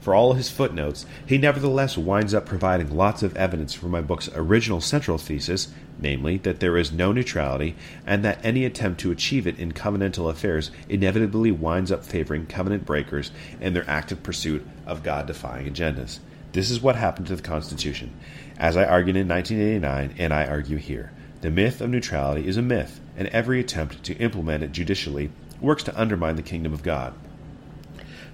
For 0.00 0.14
all 0.14 0.34
his 0.34 0.50
footnotes, 0.50 1.04
he 1.26 1.38
nevertheless 1.38 1.98
winds 1.98 2.32
up 2.32 2.46
providing 2.46 2.94
lots 2.96 3.22
of 3.22 3.36
evidence 3.36 3.74
for 3.74 3.86
my 3.86 4.00
book's 4.00 4.28
original 4.34 4.80
central 4.80 5.18
thesis, 5.18 5.68
namely, 5.98 6.36
that 6.38 6.60
there 6.60 6.76
is 6.76 6.92
no 6.92 7.12
neutrality, 7.12 7.74
and 8.06 8.24
that 8.24 8.38
any 8.44 8.64
attempt 8.64 9.00
to 9.00 9.10
achieve 9.10 9.46
it 9.46 9.58
in 9.58 9.72
covenantal 9.72 10.30
affairs 10.30 10.70
inevitably 10.88 11.50
winds 11.50 11.90
up 11.90 12.04
favoring 12.04 12.46
covenant 12.46 12.84
breakers 12.84 13.30
in 13.60 13.74
their 13.74 13.88
active 13.88 14.22
pursuit 14.22 14.66
of 14.86 15.02
God 15.02 15.26
defying 15.26 15.66
agendas. 15.66 16.20
This 16.52 16.70
is 16.70 16.80
what 16.80 16.96
happened 16.96 17.26
to 17.26 17.36
the 17.36 17.42
Constitution. 17.42 18.12
As 18.58 18.76
I 18.76 18.84
argued 18.84 19.16
in 19.16 19.28
1989, 19.28 20.14
and 20.18 20.32
I 20.32 20.46
argue 20.46 20.78
here, 20.78 21.12
the 21.40 21.50
myth 21.50 21.80
of 21.80 21.90
neutrality 21.90 22.46
is 22.46 22.56
a 22.56 22.62
myth, 22.62 23.00
and 23.16 23.28
every 23.28 23.60
attempt 23.60 24.02
to 24.04 24.16
implement 24.18 24.62
it 24.62 24.72
judicially 24.72 25.30
works 25.60 25.82
to 25.82 26.00
undermine 26.00 26.36
the 26.36 26.42
kingdom 26.42 26.72
of 26.72 26.82
God. 26.82 27.12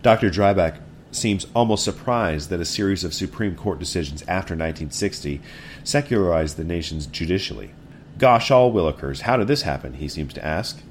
Dr. 0.03 0.31
Dreisbach 0.31 0.79
seems 1.13 1.47
almost 1.55 1.85
surprised 1.85 2.51
that 2.51 2.61
a 2.61 2.65
series 2.65 3.05
of 3.05 3.15
Supreme 3.15 3.55
Court 3.55 3.79
decisions 3.79 4.23
after 4.23 4.55
1960 4.55 5.41
secularized 5.85 6.57
the 6.57 6.65
nations 6.65 7.07
judicially. 7.07 7.71
Gosh 8.19 8.51
all 8.51 8.73
Willikers, 8.73 9.21
how 9.21 9.37
did 9.37 9.49
this 9.49 9.63
happen? 9.63 9.95
he 9.95 10.09
seems 10.09 10.33
to 10.35 10.45
ask. 10.45 10.83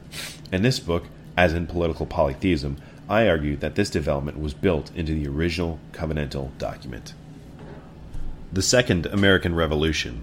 In 0.52 0.62
this 0.62 0.80
book, 0.80 1.06
as 1.38 1.54
in 1.54 1.68
Political 1.68 2.06
Polytheism, 2.08 2.78
I 3.10 3.28
argue 3.28 3.58
that 3.58 3.76
this 3.76 3.90
development 3.90 4.40
was 4.40 4.54
built 4.54 4.92
into 4.96 5.14
the 5.14 5.28
original 5.28 5.80
covenantal 5.92 6.58
document. 6.58 7.14
The 8.54 8.62
Second 8.62 9.06
American 9.08 9.56
Revolution. 9.56 10.22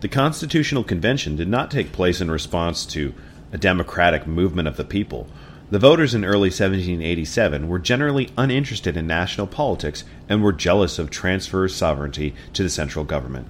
The 0.00 0.08
Constitutional 0.08 0.84
Convention 0.84 1.36
did 1.36 1.48
not 1.48 1.70
take 1.70 1.92
place 1.92 2.20
in 2.20 2.30
response 2.30 2.86
to 2.86 3.14
a 3.52 3.58
democratic 3.58 4.26
movement 4.26 4.68
of 4.68 4.76
the 4.76 4.84
people 4.84 5.28
the 5.74 5.80
voters 5.80 6.14
in 6.14 6.24
early 6.24 6.50
1787 6.50 7.66
were 7.66 7.80
generally 7.80 8.30
uninterested 8.38 8.96
in 8.96 9.08
national 9.08 9.48
politics 9.48 10.04
and 10.28 10.40
were 10.40 10.52
jealous 10.52 11.00
of 11.00 11.10
transfer 11.10 11.64
of 11.64 11.72
sovereignty 11.72 12.32
to 12.52 12.62
the 12.62 12.70
central 12.70 13.04
government. 13.04 13.48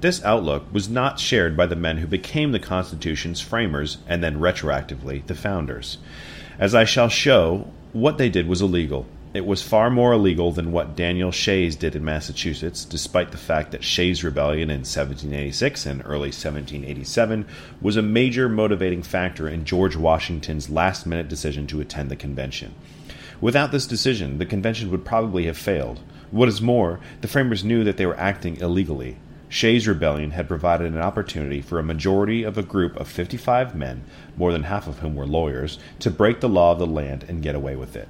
This 0.00 0.24
outlook 0.24 0.72
was 0.72 0.88
not 0.88 1.20
shared 1.20 1.54
by 1.54 1.66
the 1.66 1.76
men 1.76 1.98
who 1.98 2.06
became 2.06 2.52
the 2.52 2.58
Constitution's 2.58 3.42
framers 3.42 3.98
and 4.08 4.24
then 4.24 4.40
retroactively 4.40 5.26
the 5.26 5.34
founders. 5.34 5.98
As 6.58 6.74
I 6.74 6.84
shall 6.84 7.10
show, 7.10 7.70
what 7.92 8.16
they 8.16 8.30
did 8.30 8.48
was 8.48 8.62
illegal, 8.62 9.04
it 9.36 9.46
was 9.46 9.62
far 9.62 9.90
more 9.90 10.14
illegal 10.14 10.50
than 10.50 10.72
what 10.72 10.96
Daniel 10.96 11.30
Shays 11.30 11.76
did 11.76 11.94
in 11.94 12.04
Massachusetts, 12.04 12.84
despite 12.84 13.30
the 13.30 13.38
fact 13.38 13.70
that 13.70 13.84
Shays' 13.84 14.24
rebellion 14.24 14.70
in 14.70 14.80
1786 14.80 15.84
and 15.84 16.02
early 16.04 16.30
1787 16.30 17.46
was 17.80 17.96
a 17.96 18.02
major 18.02 18.48
motivating 18.48 19.02
factor 19.02 19.46
in 19.46 19.64
George 19.64 19.94
Washington's 19.94 20.70
last 20.70 21.06
minute 21.06 21.28
decision 21.28 21.66
to 21.66 21.80
attend 21.80 22.10
the 22.10 22.16
convention. 22.16 22.74
Without 23.40 23.72
this 23.72 23.86
decision, 23.86 24.38
the 24.38 24.46
convention 24.46 24.90
would 24.90 25.04
probably 25.04 25.44
have 25.44 25.58
failed. 25.58 26.00
What 26.30 26.48
is 26.48 26.62
more, 26.62 26.98
the 27.20 27.28
framers 27.28 27.62
knew 27.62 27.84
that 27.84 27.98
they 27.98 28.06
were 28.06 28.18
acting 28.18 28.56
illegally. 28.56 29.18
Shays' 29.48 29.86
rebellion 29.86 30.32
had 30.32 30.48
provided 30.48 30.92
an 30.92 30.98
opportunity 30.98 31.60
for 31.60 31.78
a 31.78 31.84
majority 31.84 32.42
of 32.42 32.58
a 32.58 32.62
group 32.62 32.96
of 32.96 33.06
55 33.06 33.74
men, 33.76 34.04
more 34.36 34.52
than 34.52 34.64
half 34.64 34.88
of 34.88 35.00
whom 35.00 35.14
were 35.14 35.26
lawyers, 35.26 35.78
to 36.00 36.10
break 36.10 36.40
the 36.40 36.48
law 36.48 36.72
of 36.72 36.78
the 36.78 36.86
land 36.86 37.24
and 37.28 37.42
get 37.42 37.54
away 37.54 37.76
with 37.76 37.94
it. 37.94 38.08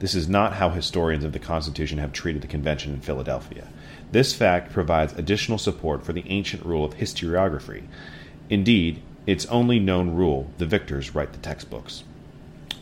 This 0.00 0.14
is 0.14 0.28
not 0.28 0.54
how 0.54 0.70
historians 0.70 1.24
of 1.24 1.32
the 1.32 1.38
Constitution 1.38 1.98
have 1.98 2.12
treated 2.12 2.40
the 2.40 2.48
convention 2.48 2.94
in 2.94 3.00
Philadelphia. 3.00 3.68
This 4.12 4.34
fact 4.34 4.72
provides 4.72 5.12
additional 5.12 5.58
support 5.58 6.04
for 6.04 6.14
the 6.14 6.24
ancient 6.26 6.64
rule 6.64 6.86
of 6.86 6.94
historiography. 6.94 7.82
Indeed, 8.48 9.02
its 9.26 9.44
only 9.46 9.78
known 9.78 10.10
rule 10.14 10.50
the 10.56 10.64
victors 10.64 11.14
write 11.14 11.32
the 11.32 11.38
textbooks. 11.38 12.04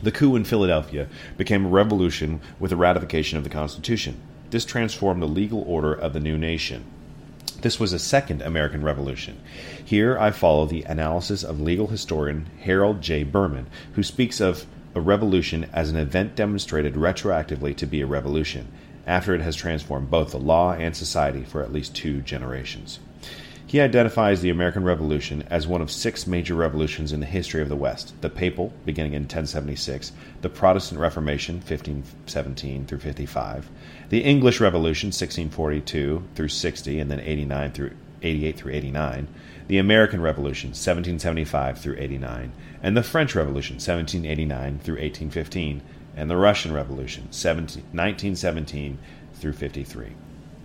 The 0.00 0.12
coup 0.12 0.36
in 0.36 0.44
Philadelphia 0.44 1.08
became 1.36 1.66
a 1.66 1.68
revolution 1.68 2.40
with 2.60 2.70
the 2.70 2.76
ratification 2.76 3.36
of 3.36 3.42
the 3.42 3.50
Constitution. 3.50 4.20
This 4.50 4.64
transformed 4.64 5.20
the 5.20 5.26
legal 5.26 5.62
order 5.66 5.92
of 5.92 6.12
the 6.12 6.20
new 6.20 6.38
nation. 6.38 6.84
This 7.62 7.80
was 7.80 7.92
a 7.92 7.98
second 7.98 8.42
American 8.42 8.84
Revolution. 8.84 9.40
Here 9.84 10.16
I 10.16 10.30
follow 10.30 10.66
the 10.66 10.84
analysis 10.84 11.42
of 11.42 11.60
legal 11.60 11.88
historian 11.88 12.46
Harold 12.60 13.02
J. 13.02 13.24
Berman, 13.24 13.66
who 13.94 14.04
speaks 14.04 14.40
of 14.40 14.66
a 14.94 15.00
revolution 15.00 15.68
as 15.72 15.90
an 15.90 15.96
event 15.96 16.34
demonstrated 16.34 16.94
retroactively 16.94 17.76
to 17.76 17.86
be 17.86 18.00
a 18.00 18.06
revolution, 18.06 18.68
after 19.06 19.34
it 19.34 19.40
has 19.40 19.56
transformed 19.56 20.10
both 20.10 20.30
the 20.30 20.38
law 20.38 20.72
and 20.72 20.94
society 20.96 21.44
for 21.44 21.62
at 21.62 21.72
least 21.72 21.94
two 21.94 22.20
generations. 22.20 22.98
He 23.68 23.82
identifies 23.82 24.40
the 24.40 24.48
American 24.48 24.82
Revolution 24.82 25.44
as 25.50 25.66
one 25.66 25.82
of 25.82 25.90
six 25.90 26.26
major 26.26 26.54
revolutions 26.54 27.12
in 27.12 27.20
the 27.20 27.26
history 27.26 27.60
of 27.60 27.68
the 27.68 27.76
West 27.76 28.14
the 28.22 28.30
Papal, 28.30 28.72
beginning 28.86 29.12
in 29.12 29.24
1076, 29.24 30.12
the 30.40 30.48
Protestant 30.48 30.98
Reformation, 30.98 31.56
1517 31.56 32.86
through 32.86 32.98
55, 32.98 33.68
the 34.08 34.24
English 34.24 34.58
Revolution, 34.58 35.08
1642 35.08 36.22
through 36.34 36.48
60, 36.48 36.98
and 36.98 37.10
then 37.10 37.20
89 37.20 37.72
through 37.72 37.90
88 38.22 38.56
through 38.56 38.72
89, 38.72 39.28
the 39.68 39.78
American 39.78 40.20
Revolution, 40.20 40.70
1775 40.70 41.78
through 41.78 41.96
89, 41.98 42.52
and 42.82 42.96
the 42.96 43.02
French 43.02 43.34
Revolution, 43.34 43.74
1789 43.76 44.80
through 44.80 44.94
1815, 44.94 45.82
and 46.16 46.28
the 46.28 46.36
Russian 46.36 46.72
Revolution, 46.72 47.28
17, 47.30 47.84
1917 47.92 48.98
through 49.34 49.52
53. 49.52 50.14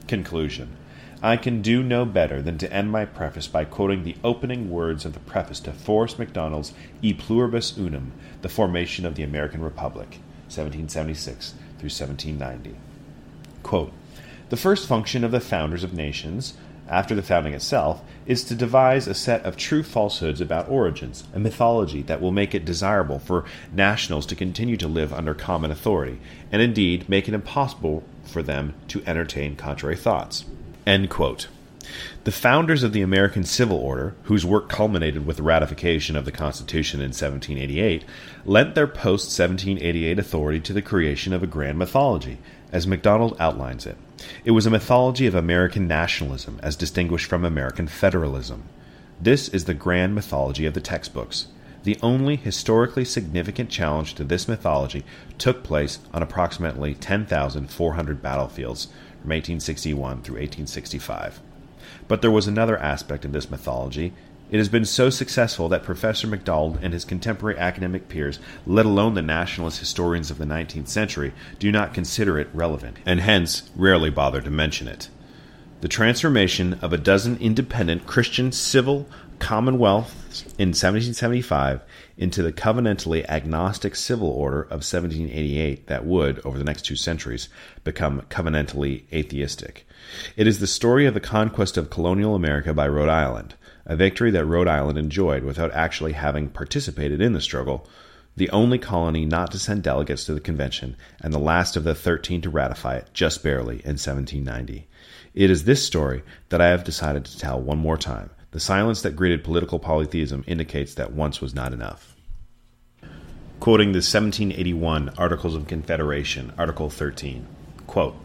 Conclusion 0.08 0.76
I 1.22 1.38
can 1.38 1.62
do 1.62 1.82
no 1.82 2.04
better 2.04 2.42
than 2.42 2.58
to 2.58 2.74
end 2.74 2.92
my 2.92 3.06
preface 3.06 3.48
by 3.48 3.64
quoting 3.64 4.04
the 4.04 4.18
opening 4.26 4.70
words 4.70 5.06
of 5.06 5.14
the 5.14 5.22
preface 5.22 5.62
to 5.62 5.72
Forrest 5.72 6.20
McDonald's 6.20 6.74
E 7.02 7.14
Pluribus 7.14 7.78
Unum, 7.78 8.12
The 8.42 8.50
Formation 8.50 9.06
of 9.06 9.16
the 9.16 9.24
American 9.24 9.62
Republic, 9.62 10.20
1776 10.50 11.54
through 11.78 11.90
1790. 11.90 12.76
Quote, 13.64 13.94
the 14.50 14.58
first 14.58 14.88
function 14.88 15.24
of 15.24 15.32
the 15.32 15.40
founders 15.40 15.84
of 15.84 15.94
nations, 15.94 16.56
after 16.88 17.16
the 17.16 17.22
founding 17.22 17.54
itself, 17.54 18.02
is 18.26 18.44
to 18.44 18.56
devise 18.56 19.08
a 19.08 19.14
set 19.14 19.44
of 19.44 19.58
true 19.58 19.84
falsehoods 19.84 20.42
about 20.42 20.70
origins, 20.70 21.24
a 21.34 21.40
mythology 21.40 22.02
that 22.04 22.22
will 22.22 22.32
make 22.32 22.56
it 22.56 22.66
desirable 22.66 23.20
for 23.20 23.46
nationals 23.74 24.26
to 24.26 24.36
continue 24.36 24.78
to 24.78 24.88
live 24.88 25.14
under 25.14 25.34
common 25.34 25.72
authority, 25.72 26.20
and 26.52 26.62
indeed 26.62 27.08
make 27.10 27.28
it 27.28 27.34
impossible 27.34 28.04
for 28.24 28.42
them 28.42 28.74
to 28.88 29.04
entertain 29.06 29.56
contrary 29.56 29.96
thoughts. 29.96 30.46
The 32.24 32.32
founders 32.32 32.84
of 32.84 32.94
the 32.94 33.02
American 33.02 33.44
Civil 33.44 33.78
Order, 33.78 34.16
whose 34.24 34.46
work 34.46 34.70
culminated 34.70 35.26
with 35.26 35.38
the 35.38 35.44
ratification 35.44 36.16
of 36.16 36.24
the 36.24 36.32
Constitution 36.32 37.02
in 37.02 37.10
1788, 37.10 38.06
lent 38.46 38.74
their 38.74 38.88
post 38.88 39.38
1788 39.38 40.18
authority 40.18 40.60
to 40.62 40.74
the 40.74 40.82
creation 40.82 41.34
of 41.34 41.44
a 41.44 41.48
grand 41.48 41.78
mythology, 41.78 42.38
as 42.72 42.88
McDonald 42.88 43.36
outlines 43.40 43.86
it. 43.86 43.98
It 44.46 44.52
was 44.52 44.66
a 44.66 44.70
mythology 44.70 45.28
of 45.28 45.36
American 45.36 45.88
nationalism 45.88 46.60
as 46.64 46.76
distinguished 46.76 47.26
from 47.26 47.44
American 47.44 47.88
federalism. 47.88 48.64
This 49.22 49.48
is 49.50 49.66
the 49.66 49.74
grand 49.74 50.16
mythology 50.16 50.66
of 50.66 50.74
the 50.74 50.82
textbooks. 50.82 51.48
The 51.84 51.98
only 52.02 52.36
historically 52.38 53.06
significant 53.06 53.70
challenge 53.70 54.16
to 54.16 54.24
this 54.24 54.48
mythology 54.48 55.04
took 55.38 55.64
place 55.64 56.00
on 56.14 56.24
approximately 56.24 56.94
10,400 56.94 58.22
battlefields 58.22 58.86
from 59.22 59.30
1861 59.30 60.22
through 60.22 60.36
1865. 60.36 61.42
But 62.08 62.22
there 62.22 62.32
was 62.32 62.48
another 62.48 62.78
aspect 62.78 63.26
of 63.26 63.34
this 63.34 63.52
mythology. 63.52 64.14
It 64.54 64.60
has 64.60 64.70
been 64.70 64.86
so 64.86 65.10
successful 65.10 65.68
that 65.70 65.82
Professor 65.82 66.28
McDonald 66.28 66.78
and 66.84 66.94
his 66.94 67.06
contemporary 67.06 67.58
academic 67.58 68.08
peers, 68.08 68.38
let 68.68 68.86
alone 68.86 69.16
the 69.16 69.24
nationalist 69.24 69.80
historians 69.80 70.30
of 70.30 70.38
the 70.38 70.46
19th 70.46 70.90
century, 70.90 71.34
do 71.58 71.72
not 71.72 71.96
consider 71.96 72.38
it 72.38 72.50
relevant, 72.54 72.98
and 73.04 73.20
hence 73.20 73.72
rarely 73.76 74.12
bother 74.12 74.42
to 74.42 74.52
mention 74.52 74.88
it. 74.88 75.10
The 75.82 75.88
transformation 75.88 76.76
of 76.84 76.94
a 76.94 77.00
dozen 77.00 77.40
independent 77.40 78.06
Christian 78.06 78.52
civil 78.52 79.10
commonwealths 79.40 80.44
in 80.60 80.70
1775 80.70 81.82
into 82.16 82.44
the 82.44 82.54
covenantally 82.54 83.26
agnostic 83.28 83.96
civil 83.96 84.30
order 84.30 84.62
of 84.62 84.86
1788 84.86 85.88
that 85.88 86.06
would, 86.06 86.46
over 86.46 86.60
the 86.60 86.64
next 86.64 86.84
two 86.84 86.96
centuries, 86.96 87.50
become 87.84 88.22
covenantally 88.30 89.12
atheistic. 89.12 89.88
It 90.38 90.46
is 90.46 90.60
the 90.60 90.68
story 90.68 91.08
of 91.08 91.16
the 91.16 91.20
conquest 91.20 91.76
of 91.76 91.90
colonial 91.90 92.36
America 92.36 92.72
by 92.72 92.88
Rhode 92.88 93.10
Island, 93.10 93.56
a 93.86 93.96
victory 93.96 94.32
that 94.32 94.46
Rhode 94.46 94.68
Island 94.68 94.98
enjoyed 94.98 95.44
without 95.44 95.72
actually 95.74 96.14
having 96.14 96.50
participated 96.50 97.22
in 97.22 97.34
the 97.34 97.42
struggle, 97.42 97.88
the 98.36 98.50
only 98.50 98.80
colony 98.80 99.26
not 99.26 99.52
to 99.52 99.60
send 99.60 99.84
delegates 99.84 100.26
to 100.26 100.34
the 100.34 100.40
convention, 100.40 100.96
and 101.22 101.34
the 101.34 101.40
last 101.40 101.76
of 101.76 101.84
the 101.84 101.94
thirteen 101.94 102.42
to 102.42 102.50
ratify 102.50 102.96
it 102.96 103.10
just 103.14 103.44
barely 103.44 103.76
in 103.76 103.98
1790. 103.98 104.88
It 105.34 105.50
is 105.50 105.66
this 105.66 105.86
story 105.86 106.24
that 106.50 106.62
I 106.62 106.68
have 106.68 106.84
decided 106.84 107.26
to 107.26 107.40
tell 107.40 107.62
one 107.62 107.78
more 107.78 107.98
time 107.98 108.30
the 108.52 108.60
silence 108.60 109.02
that 109.02 109.16
greeted 109.16 109.44
political 109.44 109.80
polytheism 109.80 110.44
indicates 110.46 110.94
that 110.94 111.12
once 111.12 111.42
was 111.42 111.56
not 111.56 111.74
enough. 111.74 112.16
Quoting 113.60 113.94
the 113.94 113.98
1781 113.98 115.10
Articles 115.18 115.56
of 115.56 115.68
Confederation, 115.68 116.54
Article 116.58 116.90
13, 116.90 117.48
quote, 117.88 118.16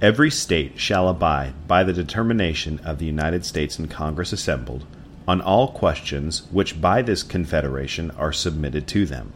Every 0.00 0.30
state 0.30 0.78
shall 0.78 1.08
abide 1.08 1.52
by 1.66 1.84
the 1.84 1.92
determination 1.92 2.80
of 2.84 2.98
the 2.98 3.06
United 3.06 3.44
States 3.44 3.78
in 3.78 3.88
Congress 3.88 4.32
assembled 4.32 4.84
on 5.26 5.40
all 5.40 5.68
questions 5.68 6.42
which 6.50 6.80
by 6.80 7.02
this 7.02 7.22
confederation 7.22 8.10
are 8.12 8.32
submitted 8.32 8.86
to 8.88 9.06
them, 9.06 9.32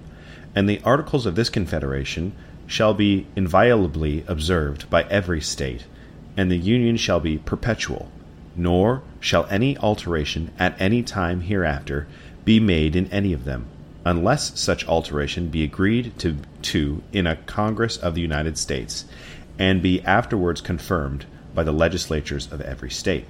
and 0.54 0.68
the 0.68 0.80
articles 0.84 1.26
of 1.26 1.34
this 1.34 1.50
confederation 1.50 2.32
shall 2.66 2.94
be 2.94 3.26
inviolably 3.36 4.24
observed 4.26 4.88
by 4.90 5.04
every 5.04 5.40
state, 5.40 5.84
and 6.36 6.50
the 6.50 6.56
Union 6.56 6.96
shall 6.96 7.20
be 7.20 7.38
perpetual 7.38 8.10
nor 8.56 9.02
shall 9.20 9.46
any 9.46 9.76
alteration 9.78 10.50
at 10.58 10.80
any 10.80 11.02
time 11.02 11.40
hereafter 11.40 12.06
be 12.44 12.60
made 12.60 12.94
in 12.94 13.06
any 13.10 13.32
of 13.32 13.44
them, 13.44 13.66
unless 14.04 14.58
such 14.58 14.86
alteration 14.86 15.48
be 15.48 15.64
agreed 15.64 16.16
to, 16.18 16.36
to 16.62 17.02
in 17.12 17.26
a 17.26 17.36
Congress 17.36 17.96
of 17.96 18.14
the 18.14 18.20
United 18.20 18.56
States, 18.58 19.04
and 19.58 19.82
be 19.82 20.02
afterwards 20.02 20.60
confirmed 20.60 21.26
by 21.54 21.62
the 21.62 21.72
legislatures 21.72 22.50
of 22.50 22.60
every 22.60 22.90
state. 22.90 23.26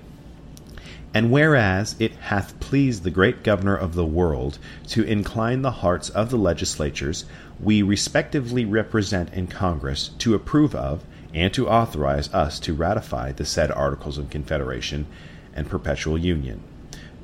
And 1.13 1.31
whereas 1.31 1.95
it 2.01 2.13
hath 2.17 2.59
pleased 2.59 3.05
the 3.05 3.11
great 3.11 3.45
governor 3.45 3.77
of 3.77 3.95
the 3.95 4.05
world 4.05 4.59
to 4.89 5.05
incline 5.05 5.63
the 5.63 5.71
hearts 5.71 6.11
of 6.11 6.31
the 6.31 6.37
legislatures, 6.37 7.25
we 7.61 7.83
respectively 7.83 8.65
represent 8.65 9.33
in 9.33 9.47
Congress 9.47 10.09
to 10.19 10.35
approve 10.35 10.75
of 10.75 11.05
and 11.33 11.55
to 11.55 11.69
authorize 11.69 12.33
us 12.35 12.59
to 12.61 12.75
ratify 12.75 13.31
the 13.31 13.45
said 13.45 13.71
Articles 13.71 14.19
of 14.19 14.31
Confederation 14.31 15.07
and 15.55 15.69
Perpetual 15.69 16.19
Union. 16.19 16.63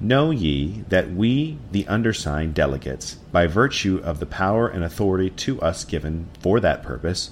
Know 0.01 0.31
ye 0.31 0.85
that 0.89 1.11
we, 1.11 1.59
the 1.73 1.87
undersigned 1.87 2.55
delegates, 2.55 3.17
by 3.33 3.47
virtue 3.47 4.01
of 4.03 4.19
the 4.19 4.27
power 4.27 4.69
and 4.69 4.83
authority 4.85 5.31
to 5.31 5.61
us 5.61 5.85
given 5.85 6.29
for 6.41 6.61
that 6.61 6.83
purpose, 6.83 7.31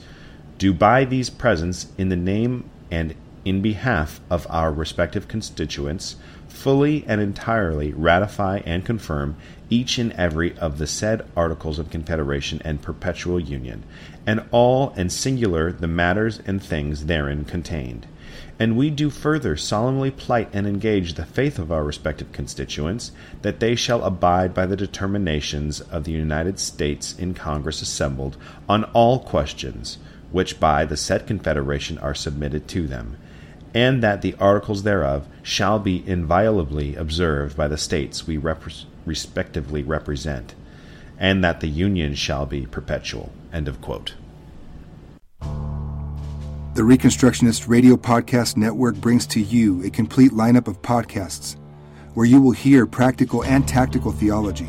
do 0.59 0.75
by 0.75 1.05
these 1.05 1.31
presents 1.31 1.87
in 1.97 2.09
the 2.09 2.17
name 2.17 2.69
and 2.91 3.15
in 3.45 3.63
behalf 3.63 4.21
of 4.29 4.47
our 4.51 4.73
respective 4.73 5.29
constituents 5.29 6.17
fully 6.49 7.05
and 7.07 7.21
entirely 7.21 7.93
ratify 7.93 8.61
and 8.67 8.85
confirm 8.85 9.37
each 9.71 9.99
and 9.99 10.13
every 10.13 10.57
of 10.59 10.79
the 10.79 10.87
said 10.87 11.25
articles 11.37 11.79
of 11.79 11.91
confederation 11.91 12.61
and 12.65 12.83
perpetual 12.83 13.39
union, 13.39 13.85
and 14.27 14.43
all 14.51 14.93
and 14.97 15.13
singular 15.13 15.71
the 15.73 15.87
matters 15.87 16.41
and 16.47 16.63
things 16.63 17.07
therein 17.07 17.45
contained. 17.45 18.07
And 18.59 18.77
we 18.77 18.91
do 18.91 19.09
further 19.09 19.57
solemnly 19.57 20.11
plight 20.11 20.49
and 20.53 20.67
engage 20.67 21.15
the 21.15 21.25
faith 21.25 21.59
of 21.59 21.71
our 21.71 21.85
respective 21.85 22.33
constituents 22.33 23.13
that 23.43 23.61
they 23.61 23.77
shall 23.77 24.03
abide 24.03 24.53
by 24.53 24.67
the 24.67 24.77
determinations 24.77 25.81
of 25.81 26.05
the 26.05 26.13
United 26.13 26.59
States 26.59 27.17
in 27.17 27.35
Congress 27.35 27.83
assembled 27.83 28.37
on 28.69 28.85
all 28.85 29.21
questions 29.21 29.99
which 30.31 30.61
by 30.61 30.85
the 30.85 30.97
said 30.97 31.27
confederation 31.27 31.99
are 31.99 32.15
submitted 32.15 32.69
to 32.69 32.87
them 32.87 33.17
and 33.75 34.03
that 34.03 34.23
the 34.23 34.35
articles 34.41 34.83
thereof 34.83 35.27
shall 35.43 35.79
be 35.79 36.03
inviolably 36.07 36.97
observed 36.97 37.57
by 37.57 37.69
the 37.69 37.77
states 37.77 38.27
we 38.27 38.37
rep- 38.37 38.63
respectively 39.05 39.83
represent, 39.83 40.55
and 41.19 41.45
that 41.45 41.61
the 41.61 41.69
union 41.69 42.15
shall 42.15 42.47
be 42.47 42.67
perpetual. 42.67 43.33
End 43.53 43.69
of 43.69 43.81
quote. 43.81 44.15
The 46.75 46.85
Reconstructionist 46.85 47.69
Radio 47.69 47.97
Podcast 47.97 48.57
Network 48.57 48.97
brings 48.97 49.27
to 49.29 49.41
you 49.41 49.85
a 49.85 49.91
complete 49.91 50.33
lineup 50.33 50.69
of 50.69 50.81
podcasts 50.81 51.57
where 52.15 52.27
you 52.27 52.41
will 52.41 52.53
hear 52.53 52.87
practical 52.87 53.45
and 53.45 53.67
tactical 53.67 54.13
theology. 54.13 54.69